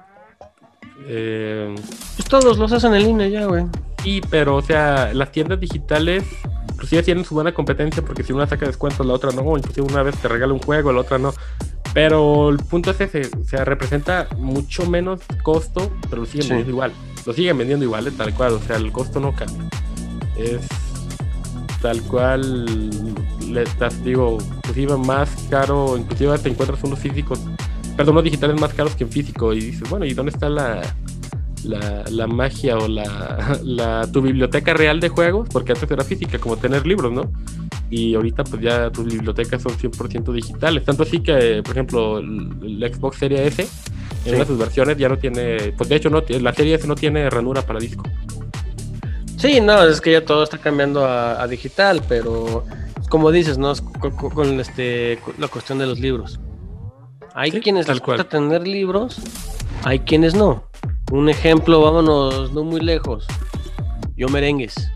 [1.07, 1.75] eh,
[2.17, 3.65] Pues todos los hacen en línea ya, güey.
[4.03, 6.25] Sí, pero o sea, las tiendas digitales
[6.73, 10.03] inclusive tienen su buena competencia porque si una saca descuentos, la otra no, inclusive una
[10.03, 11.33] vez te regala un juego, la otra no.
[11.95, 16.49] Pero el punto es ese, o sea, representa mucho menos costo, pero lo siguen Sí.
[16.49, 16.93] vendiendo igual.
[17.27, 19.69] Lo siguen vendiendo igual, eh, tal cual, o sea, el costo no cambia.
[20.37, 20.67] Es
[21.81, 23.15] tal cual,
[23.53, 27.41] le estás, digo, inclusive más caro, inclusive te encuentras unos físicos,
[27.97, 30.83] perdón, unos digitales más caros que en físico y dices, bueno, ¿y dónde está la,
[31.65, 36.39] la, la magia o la, la- tu biblioteca real de juegos, porque antes era física,
[36.39, 37.31] como tener libros, ¿no?
[37.91, 42.51] Y ahorita pues ya tus bibliotecas son 100% digitales, tanto así que, por ejemplo, el,
[42.63, 43.69] el Xbox Series S, en
[44.25, 44.31] Sí.
[44.31, 46.95] una de sus versiones ya no tiene, pues de hecho no, la serie S no
[46.95, 48.05] tiene ranura para disco.
[49.37, 52.65] Sí, no, es que ya todo está cambiando a, a digital, pero
[53.13, 53.75] como dices, ¿no?
[54.01, 56.41] Con, con- este, con la cuestión de los libros.
[57.35, 58.27] Hay Sí, quienes les gusta cual.
[58.27, 59.21] tener libros,
[59.85, 60.65] hay quienes no.
[61.11, 63.27] Un ejemplo, vámonos no muy lejos.
[64.17, 64.91] Yo merengues.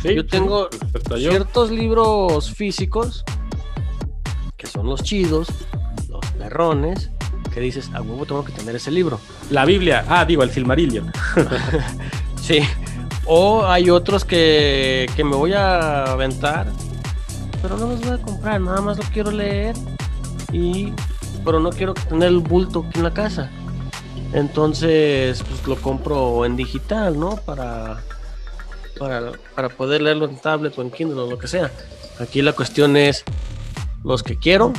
[0.00, 1.18] Sí, Yo tengo sí.
[1.28, 3.22] Ciertos libros físicos,
[4.56, 5.48] que son los chidos,
[6.08, 7.10] los perrones,
[7.52, 9.20] que dices, a huevo tengo que tener ese libro.
[9.50, 11.12] La Biblia, ah, digo, el Silmarillion.
[12.40, 12.60] Sí.
[13.26, 16.66] O hay otros que, que me voy a aventar,
[17.62, 19.76] pero no los voy a comprar, nada más lo quiero leer
[20.52, 20.92] y
[21.44, 23.50] pero no quiero tener el bulto aquí en la casa.
[24.32, 27.36] Entonces, pues lo compro en digital, ¿no?
[27.36, 28.02] Para,
[28.98, 31.70] para, para poder leerlo en tablet o en Kindle o lo que sea.
[32.20, 33.24] Aquí la cuestión es,
[34.04, 34.72] los que quiero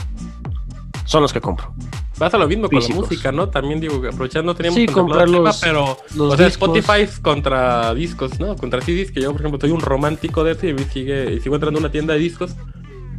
[1.05, 1.73] son los que compro.
[2.21, 2.95] Pasa lo mismo con Físicos.
[2.95, 3.49] la música, ¿no?
[3.49, 6.77] También digo, aprovechando teníamos Sí, comprar los- pero los o sea, discos.
[6.77, 8.55] Spotify contra discos, ¿no?
[8.55, 11.39] Contra CDs, que yo, por ejemplo, soy un romántico de eso y me sigue, y
[11.39, 12.51] sigo entrando a una tienda de discos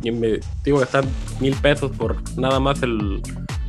[0.05, 1.05] y me digo gastar
[1.41, 3.21] mil pesos por nada más el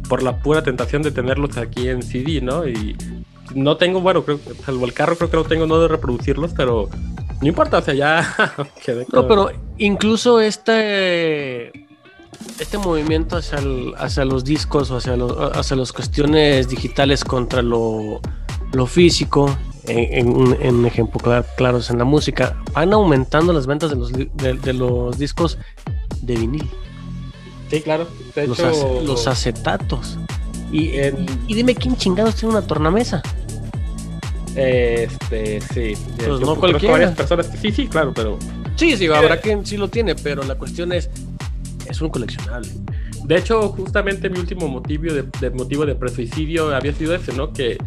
[0.07, 2.67] por la pura tentación de tenerlos aquí en CD, ¿no?
[2.67, 2.95] Y
[3.55, 6.89] no tengo, bueno, creo, salvo el carro, creo que no tengo no de reproducirlos, pero
[7.41, 8.35] no importa, o sea, ya
[8.85, 11.71] quedé No, con- pero incluso este
[12.59, 17.61] este movimiento hacia, el- hacia los discos o hacia, los, hacia las cuestiones digitales contra
[17.61, 18.19] lo,
[18.73, 23.89] lo físico, en, en, en ejemplo cla- claros en la música, van aumentando las ventas
[23.89, 24.29] de los, de,
[24.61, 25.57] de los discos
[26.21, 26.69] de vinil,
[27.69, 28.07] Sí, claro.
[28.35, 30.17] De los, hecho, los acetatos.
[30.71, 33.21] Y, En- y dime quién chingados tiene una tornamesa.
[34.55, 35.93] Este, sí.
[36.17, 36.93] Pues Yo no cualquiera.
[36.93, 38.37] varias personas que sí, sí, claro, pero
[38.75, 41.09] Sí, sí, habrá quien sí lo tiene, pero la cuestión es,
[41.89, 42.69] es un coleccionable.
[43.25, 47.53] De hecho, justamente mi último motivo de, de motivo de presuicidio había sido ese, ¿no?
[47.53, 47.77] Que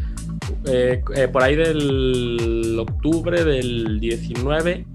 [0.66, 4.86] eh, eh, por ahí del octubre del 19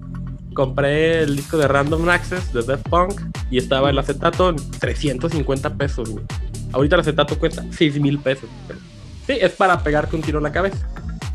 [0.54, 5.74] compré el disco de Random Access de Death Punk y estaba el acetato en 350
[5.74, 6.10] pesos.
[6.10, 6.24] güey.
[6.72, 8.48] Ahorita el acetato cuesta 6 mil pesos.
[8.66, 8.78] pero
[9.26, 10.88] Sí, es para pegarte un tiro en la cabeza.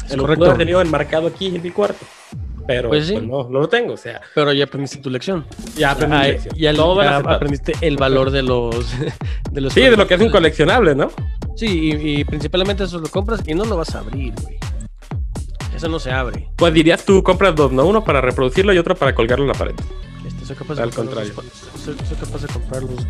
[0.06, 0.46] Es El correcto.
[0.46, 2.06] lo he tenido enmarcado aquí en mi cuarto.
[2.68, 3.14] Pero Pues sí.
[3.14, 3.94] pues no, no lo tengo.
[3.94, 5.46] O sea, Pero ya aprendiste tu lección.
[5.78, 6.56] ya aprendí Ah, lección.
[6.56, 8.86] ya aprendiste el valor de los
[9.52, 11.10] de los Sí, de lo que es un coleccionable, ¿no?
[11.56, 14.58] Sí, y, y principalmente eso lo compras y no lo vas a abrir, güey.
[15.76, 16.50] Eso no se abre.
[16.56, 17.86] Pues dirías tú, compras dos, ¿no?
[17.86, 19.76] Uno para reproducirlo y otro para colgarlo en la pared.
[20.26, 21.62] Este Soy capaz de Al comprar los contrario.
[21.84, 23.06] soy, soy capaz de comprar los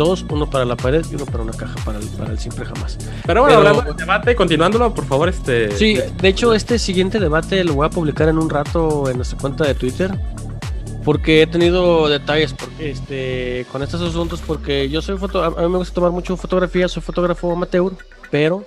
[0.00, 2.64] dos, uno para la pared y uno para una caja para el, para el siempre
[2.64, 2.96] jamás.
[3.26, 5.70] Pero bueno, Pero- hablando del debate, continuándolo, por favor, este.
[5.76, 9.38] Sí, de hecho, este siguiente debate lo voy a publicar en un rato en nuestra
[9.38, 10.10] cuenta de Twitter.
[11.04, 14.42] Porque he tenido detalles porque, este, con estos asuntos.
[14.46, 15.42] Porque yo soy foto.
[15.42, 17.92] A a mí me gusta tomar mucho fotografía, soy fotógrafo amateur.
[18.30, 18.64] Pero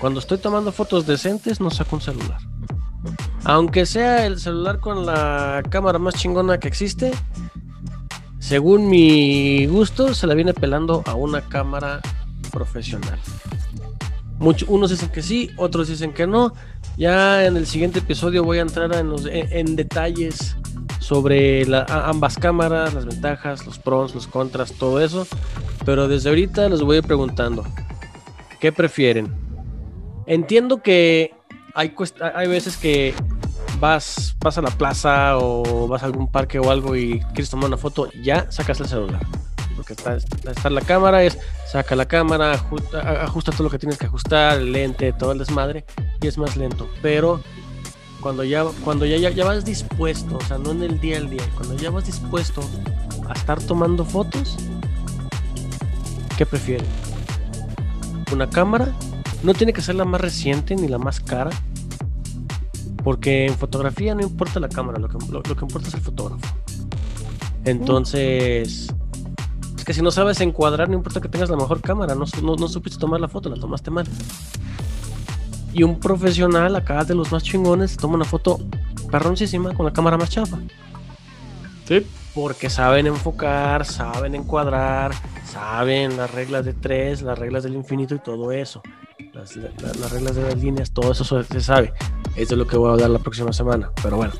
[0.00, 2.38] cuando estoy tomando fotos decentes, no saco un celular.
[3.44, 7.12] Aunque sea el celular con la cámara más chingona que existe,
[8.38, 12.00] según mi gusto, se la viene pelando a una cámara
[12.52, 13.18] profesional.
[14.38, 16.52] Mucho- unos dicen que sí, otros dicen que no.
[16.96, 20.56] Ya en el siguiente episodio voy a entrar en, los- en- detalles
[21.00, 25.26] sobre ambas cámaras, las ventajas, los pros, los contras, todo eso.
[25.84, 27.64] Pero desde ahorita les voy a ir preguntando,
[28.60, 29.32] ¿qué prefieren?
[30.26, 31.32] Entiendo que
[31.74, 33.14] hay veces que
[33.80, 37.66] vas, vas a la plaza o vas a algún parque o algo y quieres tomar
[37.66, 39.20] una foto, ya sacas el celular.
[39.76, 41.38] Porque está, está la cámara, es
[41.70, 45.84] saca la cámara, ajusta, todo lo que tienes que ajustar, el lente, todo el desmadre,
[46.20, 46.88] y es más lento.
[47.00, 47.40] Pero
[48.20, 51.30] cuando ya, cuando ya, ya, ya vas dispuesto, o sea, no en el día al
[51.30, 52.62] día, cuando ya vas dispuesto
[53.28, 54.56] a estar tomando fotos,
[56.36, 56.86] ¿qué prefieren?
[58.32, 58.92] ¿Una cámara?
[59.42, 61.50] No tiene que ser la más reciente ni la más cara.
[63.08, 66.44] Porque en fotografía no importa la cámara, lo que, importa es el fotógrafo.
[67.64, 68.94] Entonces,
[69.78, 72.98] es que si no sabes encuadrar, no importa que tengas la mejor cámara, no supiste
[72.98, 74.06] tomar la foto, la tomaste mal.
[75.72, 78.58] Y un profesional acá de los más chingones toma una foto
[79.10, 80.58] perroncísima con la cámara más chafa.
[81.86, 82.06] Sí.
[82.40, 85.10] Porque saben enfocar, saben encuadrar,
[85.50, 88.80] saben las reglas de tres, las reglas del infinito y todo eso.
[89.32, 89.70] Las, la-
[90.00, 91.92] las reglas de las líneas, todo eso se, sabe.
[92.36, 93.90] Es de lo que voy a hablar la próxima semana.
[94.04, 94.34] Pero bueno.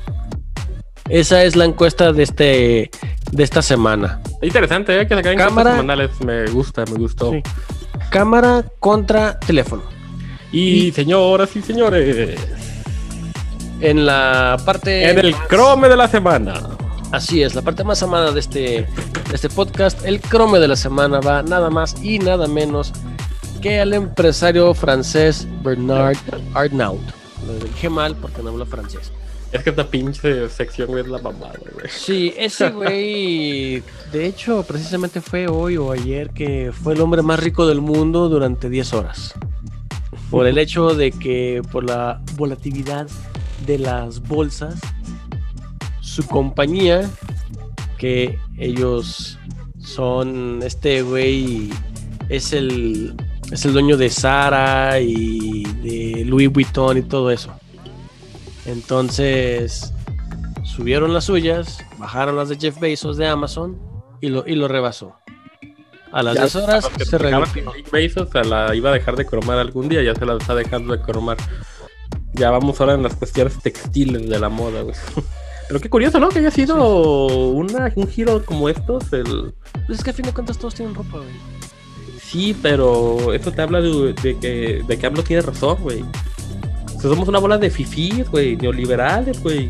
[1.09, 2.89] Esa es la encuesta de este
[3.33, 4.21] de esta semana.
[4.41, 5.05] Interesante, ¿eh?
[5.05, 5.71] Que sacar Cámara.
[5.71, 6.11] semanales.
[6.23, 7.31] Me gusta, me gustó.
[7.33, 7.43] Sí.
[8.11, 9.83] Cámara contra teléfono.
[10.53, 12.39] Y, Y- señoras y señores,
[13.81, 15.09] En la parte.
[15.09, 16.61] en el más- Chrome de la semana.
[17.11, 20.75] Así es, la parte más amada de este, de este podcast, el crome de la
[20.75, 22.93] semana va nada más y nada menos
[23.61, 26.17] que al empresario francés Bernard
[26.53, 27.01] Arnault.
[27.47, 29.11] Lo dije mal porque no hablo francés.
[29.51, 31.87] Es que esta pinche sección es la mamada, güey.
[31.89, 37.39] Sí, ese güey, de hecho, precisamente fue hoy o ayer que fue el hombre más
[37.39, 39.33] rico del mundo durante 10 horas.
[40.29, 43.07] Por el hecho de que, por la volatilidad
[43.65, 44.75] de las bolsas,
[46.21, 47.09] su compañía,
[47.97, 49.37] que ellos
[49.79, 51.69] son, este güey
[52.27, 53.15] es el,
[53.51, 57.51] es el dueño de Zara y de Louis Vuitton y todo eso.
[58.65, 59.93] Entonces,
[60.63, 63.79] subieron las suyas, bajaron las de Jeff Bezos de Amazon
[64.21, 65.15] y lo, y lo rebasó.
[66.11, 69.57] A las Ya 10 horas se Jeff Bezos se la iba a dejar de cromar
[69.57, 71.37] algún día, ya se la está dejando de cromar.
[72.33, 74.95] Ya vamos ahora en las cuestiones textiles de la moda, güey.
[75.69, 76.27] Pero qué curioso, ¿no?
[76.29, 79.13] Que haya sido una, un giro como estos.
[79.13, 79.53] El...
[79.85, 81.29] Pues es que a fin de cuentas todos tienen ropa, güey.
[82.21, 86.01] Sí, pero eso te habla de, de que, de que AMLO tiene razón, güey.
[86.95, 89.69] O sea, somos una bola de fifís, güey, neoliberales, güey.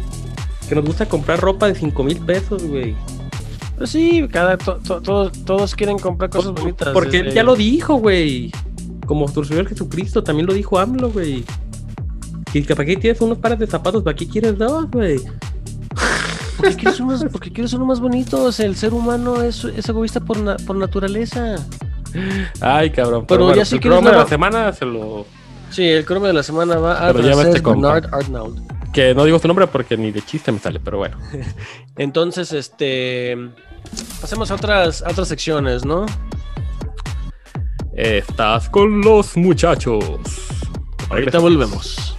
[0.68, 2.96] Que nos gusta comprar ropa de 5 mil pesos, güey.
[3.76, 6.90] Pero sí, cada, to- to- todos, todos quieren comprar cosas bonitas.
[6.94, 8.52] Porque él ya lo dijo, güey.
[9.06, 11.44] Como nuestro Señor Jesucristo también lo dijo AMLO, güey.
[12.54, 15.20] Y que para qué tienes unos pares de zapatos, para qué quieres dos, güey.
[16.60, 18.60] Porque porque quieres unos más bonitos.
[18.60, 21.56] El ser humano es, es egoísta por, na- por naturaleza.
[22.62, 23.26] Ay, cabrón.
[23.28, 25.26] Pero Pero, ya bueno, si el quieres programa de la- semana se lo.
[25.72, 27.62] Sí, el croma de la semana va a ya francés este.
[27.62, 28.60] Bernard Arnault.
[28.92, 31.18] Que no digo su nombre porque ni de chiste me sale, pero bueno.
[31.98, 33.38] Entonces, este.
[34.22, 36.06] Pasemos a otras, a otras secciones, ¿no?
[37.94, 40.04] Estás con los muchachos.
[41.10, 42.18] Ahorita volvemos.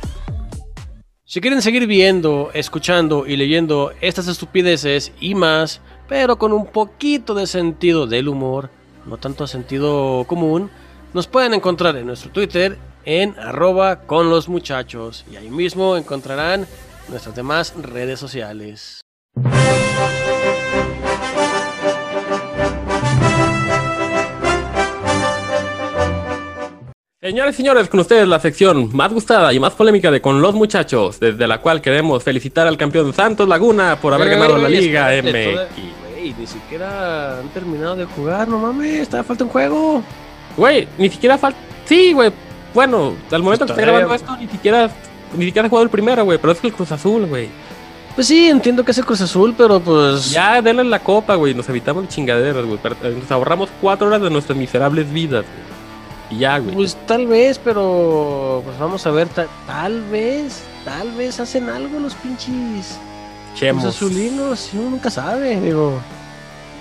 [1.31, 7.35] Si quieren seguir viendo, escuchando y leyendo estas estupideces y más, pero con un poquito
[7.35, 8.69] de sentido del humor,
[9.07, 10.73] no tanto sentido común,
[11.14, 16.66] nos pueden encontrar en nuestro Twitter en arroba con los muchachos y ahí mismo encontrarán
[17.09, 19.01] nuestras demás redes sociales.
[27.23, 30.55] Señores y señores, con ustedes la sección más gustada y más polémica de Con los
[30.55, 35.11] Muchachos, desde la cual queremos felicitar al campeón Santos Laguna por haber ganado la Liga
[35.53, 35.68] toda-
[36.14, 40.03] Güey, ni siquiera han terminado de jugar, no mames, todavía falta un juego.
[40.57, 41.59] Güey, ni siquiera falta.
[41.85, 42.33] Sí, güey.
[42.73, 44.91] Bueno, al momento que está grabando esto, ni siquiera,
[45.37, 46.39] ni siquiera ha jugado el primero, güey.
[46.39, 47.49] Pero es que el Cruz Azul, güey.
[48.14, 50.31] Pues sí, entiendo que es el Cruz Azul, pero pues.
[50.31, 51.53] Ya, denle la copa, güey.
[51.53, 52.79] Nos evitamos chingaderas, güey.
[53.21, 55.71] Nos ahorramos cuatro horas de nuestras miserables vidas, güey.
[56.31, 56.74] Y ya, güey.
[56.74, 58.62] Pues tal vez, pero.
[58.64, 60.62] Pues vamos a ver, ta- tal vez.
[60.85, 62.99] Tal vez hacen algo los pinches.
[63.55, 63.85] Chemos.
[63.85, 65.99] Los azulinos, uno nunca sabe, digo.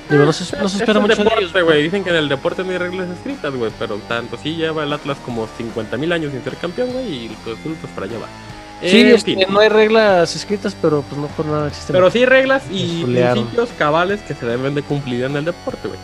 [0.09, 1.63] Digo, no se, no se Es espera el mucho de deporte, ellos.
[1.63, 1.83] güey.
[1.83, 3.71] Dicen que en el deporte no hay reglas escritas, güey.
[3.77, 7.07] Pero tanto sí lleva el Atlas como 50 mil años sin ser campeón, güey.
[7.25, 8.27] Y Azul, pues para allá va.
[8.81, 11.93] Sí, Eh, en este, no hay reglas escritas, pero pues no por nada existen.
[11.93, 15.87] Pero sí hay reglas y principios cabales que se deben de cumplir en el deporte,
[15.89, 15.99] güey.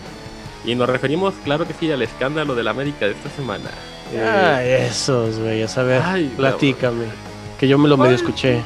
[0.65, 3.69] Y nos referimos, claro que sí, al escándalo de la América de esta semana.
[4.13, 6.01] Eh, Ay, esos, güey, a saber.
[6.03, 7.05] Ay, platícame.
[7.59, 8.61] Que yo me lo medio escuché.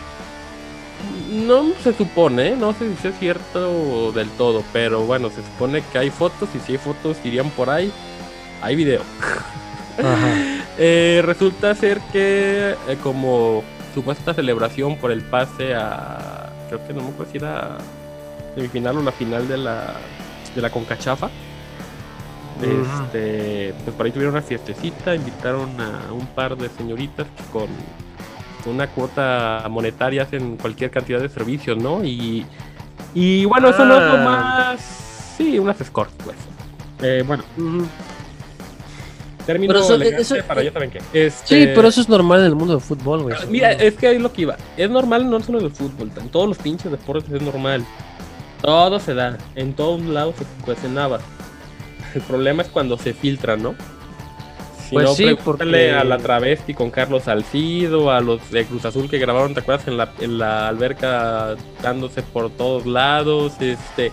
[1.32, 5.98] no se supone, no sé si es cierto del todo, pero bueno, se supone que
[5.98, 7.92] hay fotos y si hay fotos irían por ahí,
[8.62, 9.02] hay video.
[9.98, 10.34] Ajá.
[10.82, 17.02] Eh, resulta ser que eh, como supuesta celebración por el pase a, creo que no
[17.02, 17.78] me acuerdo si era
[18.56, 19.96] semifinal o la final de la,
[20.56, 21.30] de la Concachafa.
[22.62, 27.68] Este, pues por ahí tuvieron una fiestecita, invitaron a un par de señoritas que con
[28.66, 32.04] una cuota monetaria hacen cualquier cantidad de servicios, ¿no?
[32.04, 32.46] Y,
[33.14, 34.24] y bueno, eso no es lo Ah.
[34.76, 34.82] más...
[35.38, 36.36] Sí, unas escorts, pues.
[37.02, 37.86] Eh, bueno, Ujú.
[39.46, 41.00] término Pero eso- elegante eso- para ya saben qué.
[41.14, 43.36] Este, Sí, pero eso es normal en el mundo del fútbol, güey.
[43.50, 44.58] Mira, es que ahí es lo que iba.
[44.76, 47.86] Es normal no solo en el fútbol, en todos los pinches deportes es normal.
[48.62, 51.20] Todo se da, en todos lados se cuestionaba.
[52.16, 53.76] El problema es cuando se filtra, ¿no?
[54.88, 58.86] Si Pues no, sí, porque- a la travesti con Carlos Salcido, a los de Cruz
[58.86, 59.88] Azul que grabaron, ¿te acuerdas?
[59.88, 64.12] En la, en la alberca dándose por todos lados, este...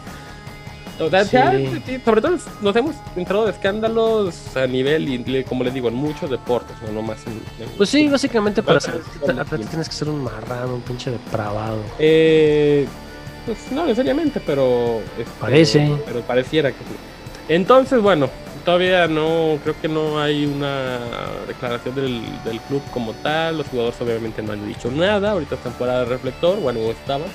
[0.98, 1.30] O sea, Sí.
[1.32, 5.88] ya, sí, sobre todo nos hemos entrado de escándalos a nivel, y como les digo,
[5.88, 7.34] en muchos deportes, no nomás en...
[7.34, 11.78] en- Pues sí, básicamente para ser atleta tienes que ser un marrano, un pinche depravado.
[11.98, 12.86] Eh,
[13.44, 15.00] pues no necesariamente, pero.
[15.18, 15.96] este, Parece.
[16.06, 16.96] Pero pareciera que sí.
[17.48, 18.28] Entonces, bueno,
[18.64, 19.58] todavía no.
[19.62, 20.98] Creo que no hay una
[21.46, 23.58] declaración del, del club como tal.
[23.58, 25.32] Los jugadores, obviamente, no han dicho nada.
[25.32, 26.58] Ahorita están fuera de reflector.
[26.60, 27.28] Bueno, estaban.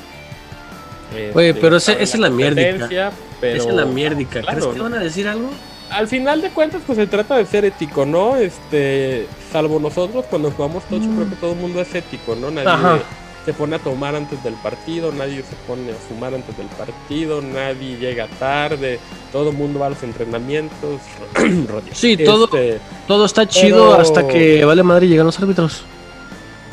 [1.34, 3.12] Oye, Este, pero estaban en esa es la mierdica.
[3.41, 4.41] Pero, Esa es la mierdica.
[4.41, 5.49] claro, ¿Crees que van a decir algo?
[5.89, 8.38] Al final de cuentas, pues se trata de ser ético, ¿no?
[8.38, 11.16] Este, salvo nosotros, cuando jugamos tocho, Mm.
[11.18, 12.49] creo que todo el mundo es ético, ¿no?
[12.49, 12.99] Nadie Ajá.
[13.45, 17.41] Se pone a tomar antes del partido, nadie se pone a fumar antes del partido,
[17.41, 18.99] nadie llega tarde,
[19.31, 20.99] todo el mundo va a los entrenamientos.
[21.93, 25.83] Sí, todo- Este, Todo está chido Pero- hasta que vale madre y llegan los árbitros.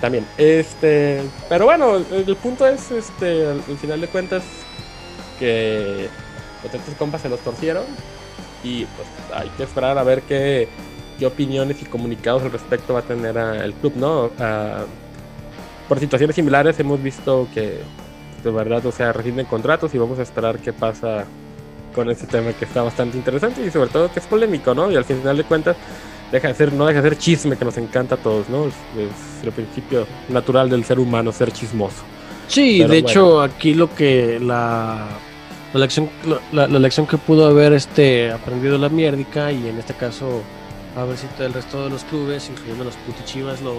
[0.00, 0.26] también.
[0.36, 4.42] Este, pero bueno, el, el punto es, este, al, al final de cuentas,
[5.38, 6.08] que
[6.64, 7.84] los estos compas se los torcieron
[8.64, 10.68] y pues hay que esperar a ver qué,
[11.18, 14.30] qué opiniones y comunicados al respecto va a tener el club, ¿no?
[15.88, 17.78] Por situaciones similares hemos visto que
[18.44, 21.24] de verdad, o sea, rescinden contratos y vamos a esperar qué pasa
[21.94, 24.90] con este tema que está bastante interesante y sobre todo que es polémico, ¿no?
[24.92, 25.76] Y al final de cuentas
[26.30, 28.66] deja de ser, no deja de ser chisme que nos encanta a todos, ¿no?
[28.66, 32.04] Es, es el principio natural del ser humano ser chismoso.
[32.46, 33.08] Sí, Pero de bueno.
[33.08, 35.08] hecho, aquí lo que la,
[35.72, 36.08] la lección
[36.52, 40.42] la, la lección que pudo haber este aprendido la mierdica y en este caso
[40.96, 43.74] a ver si el resto de los clubes, incluyendo los putichivas, lo,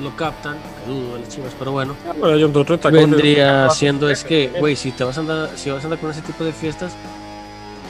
[0.00, 2.50] lo captan, que dudo de las chivas, pero bueno, Ah, bueno,
[2.92, 6.10] vendría siendo es que, güey, si te vas a andar, si vas a andar con
[6.10, 6.92] ese tipo de fiestas,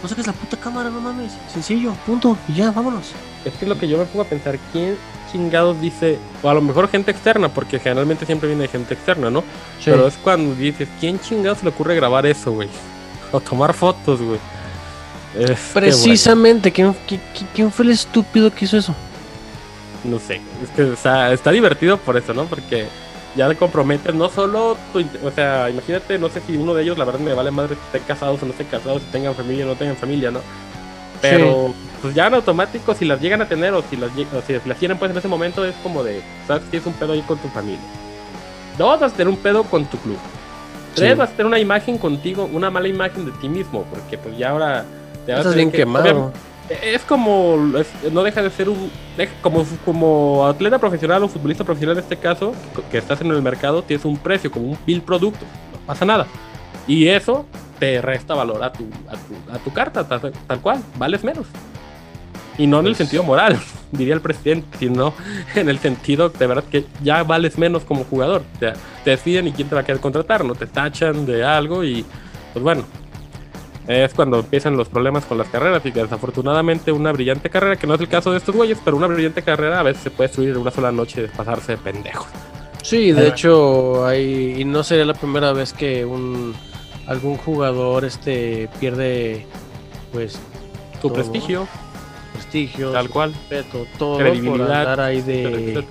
[0.03, 3.13] no saques la puta cámara, no mames, sencillo, punto, y ya, vámonos.
[3.45, 4.97] Es que es lo que yo me pongo a pensar, ¿quién
[5.31, 6.19] chingados dice?
[6.43, 9.45] O a lo mejor gente externa, porque generalmente siempre viene gente externa, ¿no?
[9.85, 12.69] Pero es cuando dices, ¿quién chingados se le ocurre grabar eso, güey?
[13.31, 14.41] O tomar fotos, güey.
[15.39, 17.21] Es que, Precisamente, ¿quién, quién,
[17.55, 18.95] quién fue el estúpido que hizo eso?
[20.05, 22.45] No sé, es que o sea, está divertido por eso, ¿no?
[22.47, 22.87] Porque
[23.37, 26.99] ya le comprometes no solo tu, o sea, imagínate, no sé si uno de ellos,
[26.99, 29.65] la verdad me vale madre si estén casados o no estén casados, si tengan familia
[29.65, 30.41] o no tengan familia, ¿no?
[31.21, 34.59] Pero pues ya en automático, si las llegan a tener o si las, o si
[34.69, 37.23] las tienen pues en ese momento, es como de, sabes que es un pedo ahí
[37.23, 37.79] con tu familia.
[38.77, 40.19] Dos, vas a tener un pedo con tu club.
[40.97, 41.19] Tres, Sí.
[41.19, 44.51] vas a tener una imagen contigo, una mala imagen de ti mismo, porque pues ya
[44.51, 44.85] ahora
[45.25, 46.33] te vas a Estás bien que- quemado.
[46.83, 48.91] Es como, es- no deja de ser un,
[49.43, 52.55] como, como atleta profesional o futbolista profesional en este caso,
[52.91, 56.27] que estás en el mercado, tienes un precio, como un bill producto, no pasa nada.
[56.87, 57.47] Y eso
[57.79, 61.47] te resta valor a tu, a tu, a tu carta, tal, tal cual, vales menos.
[62.59, 63.59] Y no en el Pues- sentido moral,
[63.93, 65.15] diría el presidente, sino
[65.55, 68.43] en el sentido de verdad que ya vales menos como jugador.
[68.57, 71.45] O sea, te deciden y quién te va a querer contratar, no te tachan de
[71.45, 72.05] algo y
[72.53, 72.85] pues bueno,
[73.87, 77.87] es cuando empiezan los problemas con las carreras y que desafortunadamente una brillante carrera, que
[77.87, 80.29] no es el caso de estos güeyes, pero una brillante carrera a veces se puede
[80.29, 82.27] destruir en una sola noche de pasarse de pendejos.
[82.83, 86.55] Sí, de hecho, hay, y no sería la primera vez que un
[87.07, 89.47] algún jugador este pierde
[90.13, 90.39] pues
[91.01, 91.15] Tu Todo.
[91.15, 91.69] prestigio,
[92.33, 95.85] prestigio, tal su cual, respeto, todo por credibilidad, andar ahí de,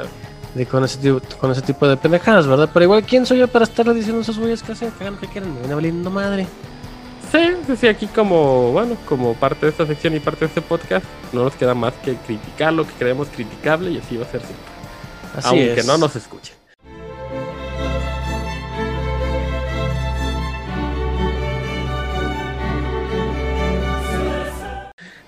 [0.53, 2.69] de con ese tipo, con ese tipo de pendejadas, ¿verdad?
[2.73, 5.15] Pero igual quién soy yo para estarle diciendo a esos güeyes que hacen, que hagan
[5.15, 6.47] lo que quieran, me viene valiendo madre.
[7.32, 10.61] Sí, sí, sí, aquí como, bueno, como parte de esta sección y parte de este
[10.61, 14.29] podcast, no nos queda más que criticar lo que creemos criticable y así va a
[14.29, 14.65] ser siempre.
[15.38, 15.86] Así aunque es.
[15.86, 16.55] no nos escuchen.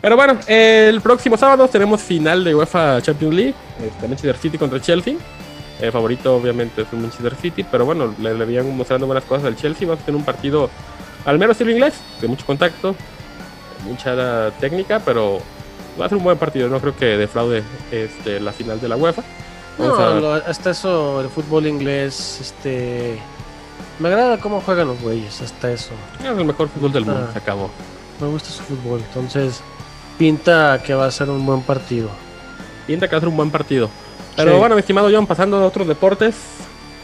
[0.02, 4.82] Pero bueno, el próximo sábado tenemos final de UEFA Champions League, este, Manchester City contra
[4.82, 5.16] Chelsea.
[5.80, 9.46] El favorito obviamente es el Manchester City, pero bueno, le, le venían mostrando buenas cosas
[9.46, 9.88] al Chelsea.
[9.88, 10.70] Vamos a tener un partido
[11.26, 12.96] al menos estilo inglés, de mucho contacto,
[13.86, 15.40] mucha técnica, pero
[16.00, 16.70] va a ser un buen partido.
[16.70, 19.24] No creo que defraude este, la final de la UEFA.
[19.78, 23.20] Vamos No, a- lo- hasta eso, el fútbol inglés, este...
[24.00, 25.92] Me agrada cómo juegan los güeyes, hasta eso.
[26.20, 27.34] Es el mejor fútbol del mundo, Ah.
[27.34, 27.70] se acabó.
[28.20, 29.62] Me gusta su fútbol, entonces
[30.18, 32.10] pinta que va a ser un buen partido.
[32.88, 33.90] Pinta que va a ser un buen partido.
[34.36, 34.58] Pero Sí.
[34.58, 36.36] bueno, mi estimado John, pasando a otros deportes,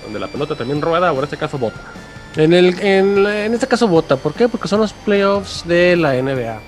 [0.04, 1.80] donde la pelota también rueda, o en este caso bota.
[2.44, 4.48] En, el, en, en este caso vota, ¿por qué?
[4.48, 6.60] Porque son los playoffs de la NBA.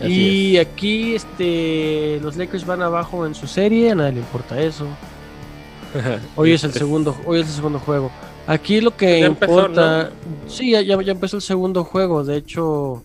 [0.00, 4.60] Así y aquí este los Lakers van abajo en su serie, a nadie le importa
[4.60, 4.86] eso.
[6.36, 8.10] Hoy es el segundo, hoy es el segundo juego.
[8.46, 10.10] Aquí lo que Ya empezó, importa,
[10.46, 12.22] sí, ya, ya, empezó el segundo juego.
[12.22, 13.02] De hecho,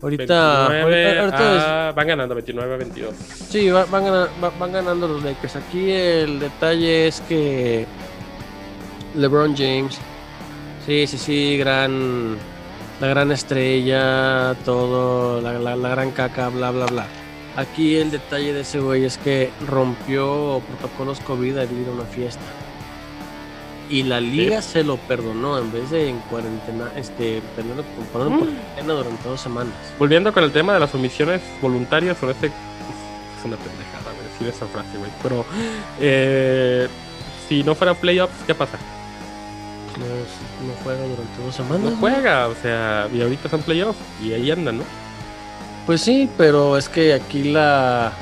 [0.00, 3.14] ahorita, 29 ahorita- ahorita es- a- van ganando 29 a 22.
[3.48, 4.28] Sí, va- van,
[4.58, 5.56] van ganando los Lakers.
[5.56, 7.84] Aquí el detalle es que
[9.16, 9.98] LeBron James,
[10.86, 12.36] sí, sí, sí, gran,
[13.00, 17.06] la gran estrella, todo, la, la- la gran caca, bla, bla, bla.
[17.56, 22.04] Aquí el detalle de ese güey es que rompió protocolos COVID al ir a una
[22.04, 22.40] fiesta.
[23.90, 28.36] Y la liga se lo perdonó en vez de en cuarentena, este, ponerlo ponerlo en
[28.36, 28.38] Mm.
[28.54, 29.74] cuarentena durante dos semanas.
[29.98, 32.46] Volviendo con el tema de las omisiones voluntarias, con este.
[32.46, 35.10] Es una pendejada, güey, decir esa frase, güey.
[35.22, 35.44] Pero.
[36.00, 36.88] eh,
[37.48, 38.78] si no fuera playoffs, ¿qué pasa?
[39.98, 41.92] No, no juega durante dos semanas.
[41.92, 44.84] No juega, o sea, y ahorita son playoffs, y ahí andan, ¿no?
[45.86, 48.12] Pues sí, pero es que aquí la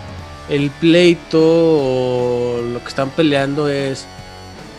[0.48, 4.06] el pleito o lo que están peleando es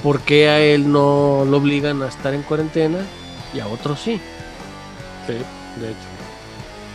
[0.04, 3.00] por qué a él no lo obligan a estar en cuarentena
[3.54, 4.20] y a otros sí.
[5.28, 6.12] Sí, de hecho.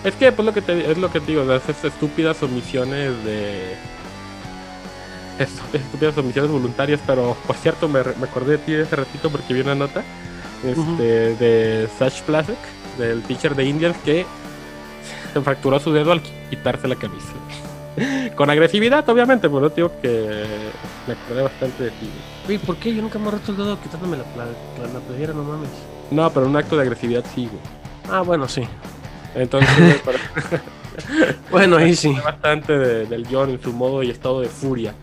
[0.04, 3.76] Es que pues lo que te, es lo que te digo, esas estúpidas omisiones de
[5.38, 9.60] estúpidas omisiones voluntarias, pero por cierto me, me acordé de ti hace ratito porque vi
[9.60, 10.02] una nota
[10.64, 11.02] este,
[11.36, 12.56] de Sash Plasek,
[12.98, 14.24] del pitcher de Indians que
[15.32, 17.32] se fracturó su dedo al quitarse la camisa.
[18.36, 20.44] Con agresividad, obviamente, pero digo que
[21.06, 22.10] me acordé bastante de ti.
[22.46, 22.94] Oye, ¿por qué?
[22.94, 25.68] Yo nunca me he roto el dedo quitándome la, la, la playera, no mames.
[26.10, 27.60] No, pero un acto de agresividad sí, güey.
[28.10, 28.62] Ah, bueno, sí.
[29.34, 29.70] Entonces,
[31.50, 32.14] Bueno, ahí sí.
[32.24, 34.94] bastante de- del John en su modo y estado de furia.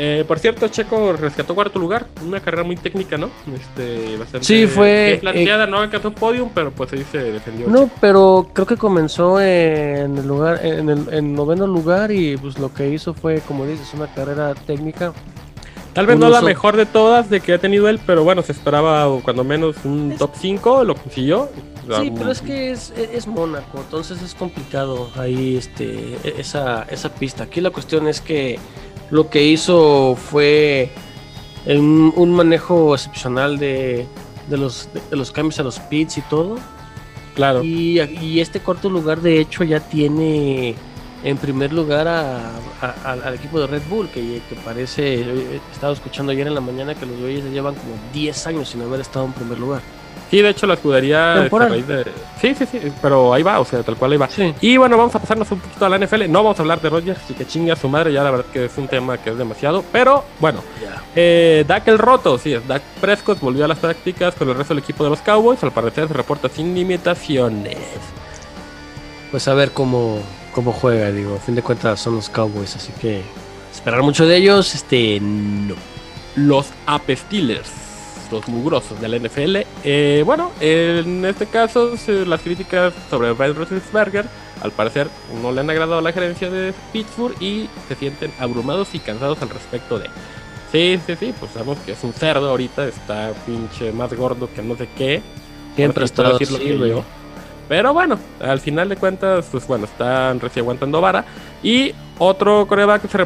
[0.00, 3.30] Eh, por cierto, Checo rescató cuarto lugar, una carrera muy técnica, ¿no?
[3.52, 7.66] Este, bastante Sí, fue, bien planteada, no alcanzó podium, pero pues ahí se defendió.
[7.66, 12.58] No, pero creo que comenzó en el lugar, en el en noveno lugar y pues
[12.60, 15.12] lo que hizo fue, como dices, una carrera técnica.
[15.94, 18.42] Tal vez un no la mejor de todas de que ha tenido él, pero bueno,
[18.42, 21.48] se esperaba cuando menos un top 5, lo consiguió.
[22.00, 26.82] Sí, pero es que es, es, es Mónaco, entonces es complicado ahí este, e- esa,
[26.90, 27.44] esa pista.
[27.44, 28.58] Aquí la cuestión es que
[29.10, 30.90] lo que hizo fue
[31.66, 34.06] un, un manejo excepcional de,
[34.48, 36.56] de los, de, los cambios a los pits y todo.
[37.34, 37.62] Claro.
[37.62, 40.74] Y, y este cuarto lugar, de hecho, ya tiene
[41.24, 42.50] en primer lugar a-
[42.80, 46.54] a- al- al equipo de Red Bull, que, que parece, eh, estaba escuchando ayer en
[46.54, 49.82] la mañana que los güeyes llevan como 10 años sin haber estado en primer lugar.
[50.30, 51.68] Sí, de hecho la escudería Temporal.
[51.68, 52.04] a raíz de-
[52.38, 54.28] Sí, sí, sí, pero ahí va, o sea, tal cual ahí va.
[54.28, 54.54] Sí.
[54.60, 56.28] Y bueno, vamos a pasarnos un poquito a la NFL.
[56.30, 58.44] No vamos a hablar de Rodgers, así que chingue a su madre, ya la verdad
[58.52, 59.82] que es un tema que es demasiado.
[59.90, 61.02] Pero bueno, Ya.
[61.16, 64.74] eh, Dak el roto, sí, es Dak Prescott volvió a las prácticas con el resto
[64.74, 65.62] del equipo de los Cowboys.
[65.64, 67.78] Al parecer se reporta sin limitaciones.
[69.30, 70.20] Pues a ver cómo,
[70.54, 73.22] cómo juega, digo, a fin de cuentas son los Cowboys, así que
[73.72, 75.74] esperar mucho de ellos, este, no.
[76.36, 77.70] Los Ape Steelers,
[78.30, 79.56] los mugrosos de la NFL.
[79.84, 81.92] Eh, bueno, en este caso,
[82.26, 84.26] las críticas sobre Ben Roethlisberger,
[84.62, 85.08] al parecer,
[85.42, 89.40] no le han agradado a la gerencia de Pittsburgh y se sienten abrumados y cansados
[89.42, 90.06] al respecto de.
[90.72, 94.62] Sí, sí, sí, pues sabemos que es un cerdo ahorita, está pinche más gordo que
[94.62, 95.22] no sé qué.
[95.76, 97.04] Siempre ha Ahora sí que yo.
[97.68, 101.24] Pero bueno, al final de cuentas, pues bueno, están recién aguantando vara.
[101.62, 103.18] Y otro coreback que se,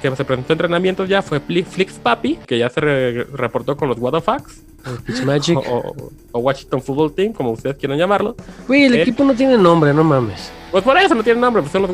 [0.00, 3.76] que se presentó en entrenamientos ya fue Fli- Flix Papi, que ya se re- reportó
[3.76, 4.62] con los the Fucks,
[5.04, 5.58] Fitzmagic.
[5.58, 5.94] o,
[6.32, 8.36] o- Washington Football Team, como ustedes quieran llamarlo.
[8.66, 9.02] Güey, el eh.
[9.02, 10.50] equipo no tiene nombre, no mames.
[10.70, 11.90] Pues por eso no tiene nombre, pues son los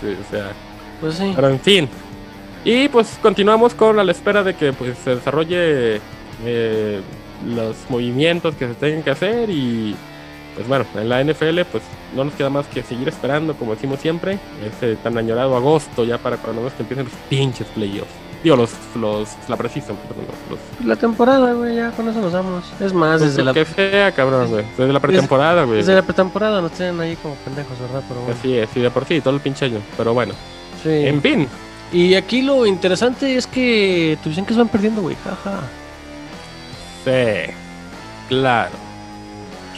[0.00, 0.52] güey, o sea.
[1.00, 1.32] Pues sí.
[1.34, 1.88] Pero en fin.
[2.64, 6.00] Y pues continuamos con a la espera de que pues, se desarrolle
[6.44, 7.00] eh,
[7.46, 9.96] los movimientos que se tengan que hacer y
[10.54, 11.82] pues bueno, en la NFL pues
[12.14, 16.18] no nos queda más que seguir esperando como decimos siempre, ese tan añorado agosto ya
[16.18, 18.10] para cuando que empiecen los pinches playoffs.
[18.42, 22.64] Digo, los, los, la precisión, perdón, los, La temporada, güey, ya con eso nos damos.
[22.80, 24.64] Es más, los- desde la, que sea, cabrón, güey.
[24.76, 25.76] Desde la pretemporada, güey.
[25.76, 28.02] desde la pretemporada nos tienen ahí como pendejos, ¿verdad?
[28.08, 28.36] Pero bueno.
[28.36, 29.78] Así es, y de por sí, todo el pinche año.
[29.96, 30.34] Pero bueno,
[30.82, 30.88] Sí.
[30.90, 31.48] en fin,
[31.92, 35.60] Y aquí lo interesante es que tus Yankees van perdiendo, güey, jaja.
[37.04, 37.52] sí,
[38.28, 38.72] claro.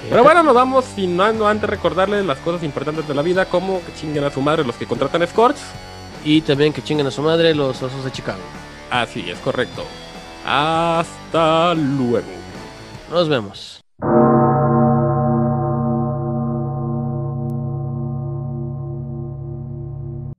[0.09, 3.47] Pero bueno, nos vamos sin no no antes recordarles las cosas importantes de la vida,
[3.47, 5.57] como que chinguen a su madre los que contratan Scorch.
[6.25, 8.41] Y también que chinguen a su madre los osos de Chicago.
[8.91, 9.85] Así es correcto.
[10.47, 12.27] Hasta luego.
[13.11, 13.81] Nos vemos.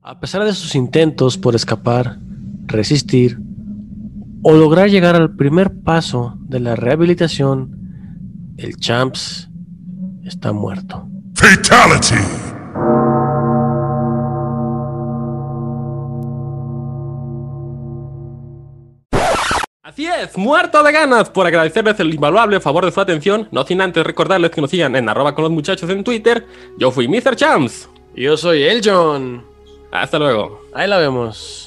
[0.02, 2.18] A pesar de sus intentos por escapar,
[2.68, 3.40] resistir
[4.44, 9.50] o lograr llegar al primer paso de la rehabilitación, el Champs
[10.26, 11.08] está muerto.
[11.36, 12.16] Fatality.
[19.84, 23.80] Así es, muerto de ganas por agradecerles el invaluable favor de su atención, no sin
[23.80, 26.46] antes recordarles que nos sigan en arroba con los muchachos en Twitter.
[26.78, 27.36] Yo fui Mr.
[27.36, 27.88] Champs.
[28.16, 29.46] Yo soy el John.
[29.92, 30.60] Hasta luego.
[30.74, 31.65] Ahí la vemos.